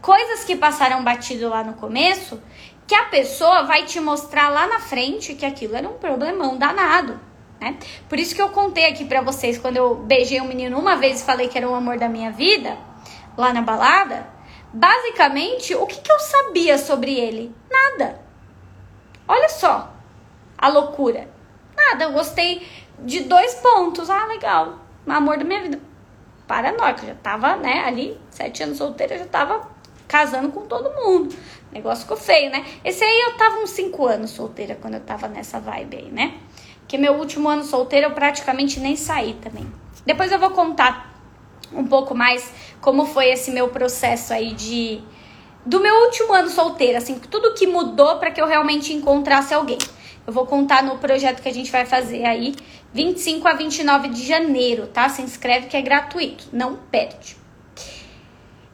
coisas 0.00 0.44
que 0.44 0.56
passaram 0.56 1.02
batido 1.02 1.48
lá 1.48 1.62
no 1.62 1.74
começo, 1.74 2.40
que 2.86 2.94
a 2.94 3.04
pessoa 3.04 3.64
vai 3.64 3.84
te 3.84 3.98
mostrar 4.00 4.48
lá 4.48 4.66
na 4.66 4.78
frente 4.78 5.34
que 5.34 5.44
aquilo 5.44 5.76
era 5.76 5.88
um 5.88 5.94
problemão 5.94 6.56
danado. 6.56 7.20
Né? 7.60 7.76
Por 8.08 8.18
isso 8.18 8.34
que 8.34 8.40
eu 8.40 8.50
contei 8.50 8.86
aqui 8.86 9.04
para 9.04 9.20
vocês 9.20 9.58
quando 9.58 9.76
eu 9.76 9.96
beijei 9.96 10.40
um 10.40 10.46
menino 10.46 10.78
uma 10.78 10.96
vez 10.96 11.20
e 11.20 11.24
falei 11.24 11.48
que 11.48 11.58
era 11.58 11.68
o 11.68 11.74
amor 11.74 11.98
da 11.98 12.08
minha 12.08 12.30
vida, 12.30 12.78
lá 13.36 13.52
na 13.52 13.62
balada. 13.62 14.35
Basicamente, 14.76 15.74
o 15.74 15.86
que, 15.86 16.02
que 16.02 16.12
eu 16.12 16.18
sabia 16.18 16.76
sobre 16.76 17.18
ele? 17.18 17.50
Nada. 17.70 18.20
Olha 19.26 19.48
só 19.48 19.90
a 20.58 20.68
loucura. 20.68 21.30
Nada, 21.74 22.04
eu 22.04 22.12
gostei 22.12 22.68
de 22.98 23.20
dois 23.20 23.54
pontos. 23.54 24.10
Ah, 24.10 24.26
legal. 24.26 24.80
Amor 25.06 25.38
da 25.38 25.44
minha 25.44 25.62
vida. 25.62 25.80
Paranoica, 26.46 27.06
já 27.06 27.14
tava, 27.14 27.56
né, 27.56 27.84
ali, 27.86 28.20
sete 28.28 28.62
anos 28.62 28.76
solteira, 28.76 29.18
já 29.18 29.24
tava 29.24 29.66
casando 30.06 30.52
com 30.52 30.66
todo 30.66 30.94
mundo. 30.94 31.34
O 31.70 31.74
negócio 31.74 32.02
ficou 32.02 32.18
feio, 32.18 32.50
né? 32.50 32.62
Esse 32.84 33.02
aí 33.02 33.20
eu 33.22 33.36
tava 33.38 33.56
uns 33.56 33.70
cinco 33.70 34.06
anos 34.06 34.32
solteira 34.32 34.76
quando 34.78 34.94
eu 34.94 35.00
tava 35.00 35.26
nessa 35.26 35.58
vibe 35.58 35.96
aí, 35.96 36.10
né? 36.10 36.34
Que 36.86 36.98
meu 36.98 37.14
último 37.14 37.48
ano 37.48 37.64
solteira 37.64 38.08
eu 38.08 38.12
praticamente 38.12 38.78
nem 38.78 38.94
saí 38.94 39.32
também. 39.40 39.66
Depois 40.04 40.30
eu 40.30 40.38
vou 40.38 40.50
contar 40.50 41.15
um 41.72 41.84
pouco 41.84 42.14
mais 42.14 42.52
como 42.80 43.06
foi 43.06 43.30
esse 43.30 43.50
meu 43.50 43.68
processo 43.68 44.32
aí 44.32 44.52
de 44.52 45.02
do 45.64 45.80
meu 45.80 45.94
último 46.04 46.32
ano 46.32 46.48
solteira, 46.48 46.98
assim, 46.98 47.18
tudo 47.18 47.52
que 47.52 47.66
mudou 47.66 48.18
para 48.18 48.30
que 48.30 48.40
eu 48.40 48.46
realmente 48.46 48.92
encontrasse 48.92 49.52
alguém. 49.52 49.78
Eu 50.24 50.32
vou 50.32 50.46
contar 50.46 50.82
no 50.82 50.98
projeto 50.98 51.42
que 51.42 51.48
a 51.48 51.52
gente 51.52 51.72
vai 51.72 51.84
fazer 51.84 52.24
aí, 52.24 52.54
25 52.92 53.46
a 53.48 53.54
29 53.54 54.08
de 54.08 54.24
janeiro, 54.24 54.86
tá? 54.86 55.08
Se 55.08 55.22
inscreve 55.22 55.66
que 55.66 55.76
é 55.76 55.82
gratuito, 55.82 56.48
não 56.52 56.76
perde. 56.76 57.36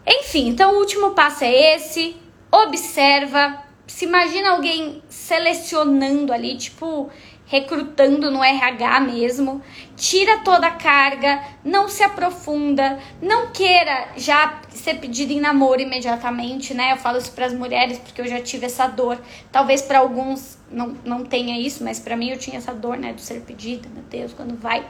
Enfim, 0.07 0.49
então 0.49 0.75
o 0.75 0.79
último 0.79 1.13
passo 1.13 1.45
é 1.45 1.77
esse. 1.77 2.17
Observa, 2.51 3.63
se 3.87 4.05
imagina 4.05 4.51
alguém 4.51 5.03
selecionando 5.09 6.33
ali, 6.33 6.57
tipo, 6.57 7.11
recrutando 7.53 8.31
no 8.31 8.43
RH 8.43 9.01
mesmo, 9.01 9.61
tira 9.95 10.39
toda 10.39 10.69
a 10.69 10.71
carga, 10.71 11.39
não 11.63 11.87
se 11.87 12.03
aprofunda, 12.03 12.99
não 13.21 13.49
queira 13.49 14.09
já 14.17 14.63
ser 14.71 14.95
pedido 14.95 15.35
em 15.35 15.41
namoro 15.41 15.83
imediatamente, 15.83 16.73
né? 16.73 16.93
Eu 16.93 16.97
falo 16.97 17.19
isso 17.19 17.31
para 17.33 17.45
as 17.45 17.53
mulheres 17.53 17.99
porque 17.99 18.23
eu 18.23 18.27
já 18.27 18.41
tive 18.41 18.65
essa 18.65 18.87
dor. 18.87 19.21
Talvez 19.53 19.83
para 19.83 19.99
alguns 19.99 20.57
não, 20.71 20.97
não 21.05 21.27
tenha 21.27 21.61
isso, 21.61 21.85
mas 21.85 22.01
para 22.01 22.17
mim 22.17 22.31
eu 22.31 22.39
tinha 22.39 22.57
essa 22.57 22.73
dor, 22.73 22.97
né, 22.97 23.13
do 23.13 23.21
ser 23.21 23.43
pedida, 23.43 23.87
meu 23.93 24.05
Deus, 24.05 24.33
quando 24.33 24.57
vai. 24.57 24.87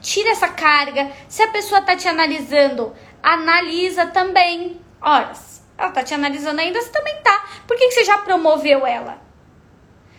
Tira 0.00 0.30
essa 0.30 0.48
carga. 0.48 1.12
Se 1.28 1.42
a 1.42 1.48
pessoa 1.48 1.82
tá 1.82 1.94
te 1.94 2.08
analisando, 2.08 2.94
analisa 3.22 4.06
também. 4.06 4.80
Horas. 4.98 5.62
Ela 5.76 5.90
tá 5.90 6.02
te 6.02 6.14
analisando 6.14 6.58
ainda, 6.58 6.80
você 6.80 6.90
também 6.90 7.16
tá. 7.22 7.44
Por 7.66 7.76
que, 7.76 7.88
que 7.88 7.92
você 7.92 8.04
já 8.04 8.16
promoveu 8.16 8.86
ela? 8.86 9.27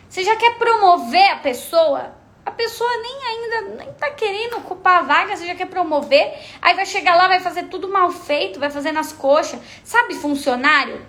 Você 0.09 0.23
já 0.23 0.35
quer 0.35 0.57
promover 0.57 1.31
a 1.31 1.35
pessoa? 1.35 2.15
A 2.43 2.49
pessoa 2.49 2.89
nem 2.97 3.27
ainda 3.27 3.75
nem 3.75 3.93
tá 3.93 4.09
querendo 4.09 4.57
ocupar 4.57 4.99
a 4.99 5.01
vaga, 5.03 5.37
você 5.37 5.45
já 5.45 5.53
quer 5.53 5.67
promover. 5.67 6.33
Aí 6.59 6.73
vai 6.73 6.85
chegar 6.87 7.15
lá, 7.15 7.27
vai 7.27 7.39
fazer 7.39 7.65
tudo 7.65 7.87
mal 7.87 8.09
feito, 8.09 8.59
vai 8.59 8.71
fazer 8.71 8.91
nas 8.91 9.13
coxas. 9.13 9.59
Sabe 9.83 10.15
funcionário 10.15 11.05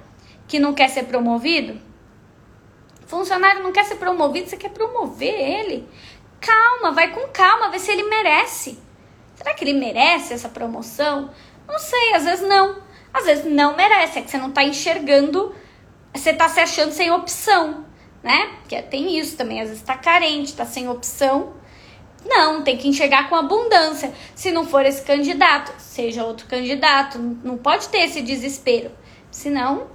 que 0.46 0.58
não 0.58 0.74
quer 0.74 0.88
ser 0.90 1.04
promovido? 1.04 1.80
Funcionário 3.06 3.62
não 3.62 3.72
quer 3.72 3.86
ser 3.86 3.94
promovido, 3.94 4.50
você 4.50 4.58
quer 4.58 4.70
promover 4.70 5.34
ele. 5.34 5.88
Calma, 6.38 6.92
vai 6.92 7.08
com 7.08 7.26
calma, 7.28 7.70
vê 7.70 7.78
se 7.78 7.90
ele 7.90 8.02
merece. 8.02 8.78
Será 9.34 9.54
que 9.54 9.64
ele 9.64 9.72
merece 9.72 10.34
essa 10.34 10.50
promoção? 10.50 11.30
Não 11.66 11.78
sei, 11.78 12.12
às 12.12 12.24
vezes 12.24 12.46
não. 12.46 12.82
Às 13.14 13.24
vezes 13.24 13.44
não 13.46 13.74
merece, 13.74 14.18
é 14.18 14.22
que 14.22 14.30
você 14.30 14.36
não 14.36 14.52
tá 14.52 14.62
enxergando, 14.62 15.54
você 16.14 16.34
tá 16.34 16.48
se 16.48 16.60
achando 16.60 16.92
sem 16.92 17.10
opção 17.10 17.89
né? 18.22 18.50
Que 18.68 18.80
tem 18.82 19.18
isso 19.18 19.36
também, 19.36 19.60
às 19.60 19.68
vezes 19.68 19.82
tá 19.82 19.96
carente, 19.96 20.54
tá 20.54 20.64
sem 20.64 20.88
opção. 20.88 21.54
Não, 22.24 22.62
tem 22.62 22.76
que 22.76 22.88
enxergar 22.88 23.28
com 23.28 23.34
abundância. 23.34 24.12
Se 24.34 24.50
não 24.50 24.66
for 24.66 24.84
esse 24.84 25.02
candidato, 25.02 25.72
seja 25.78 26.24
outro 26.24 26.46
candidato. 26.46 27.18
Não 27.18 27.56
pode 27.56 27.88
ter 27.88 28.00
esse 28.00 28.20
desespero. 28.20 28.90
Senão, 29.30 29.88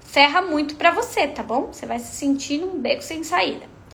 ferra 0.00 0.42
muito 0.42 0.74
para 0.74 0.90
você, 0.90 1.28
tá 1.28 1.42
bom? 1.42 1.68
Você 1.72 1.86
vai 1.86 1.98
se 2.00 2.16
sentir 2.16 2.58
num 2.58 2.80
beco 2.80 3.02
sem 3.02 3.22
saída. 3.22 3.77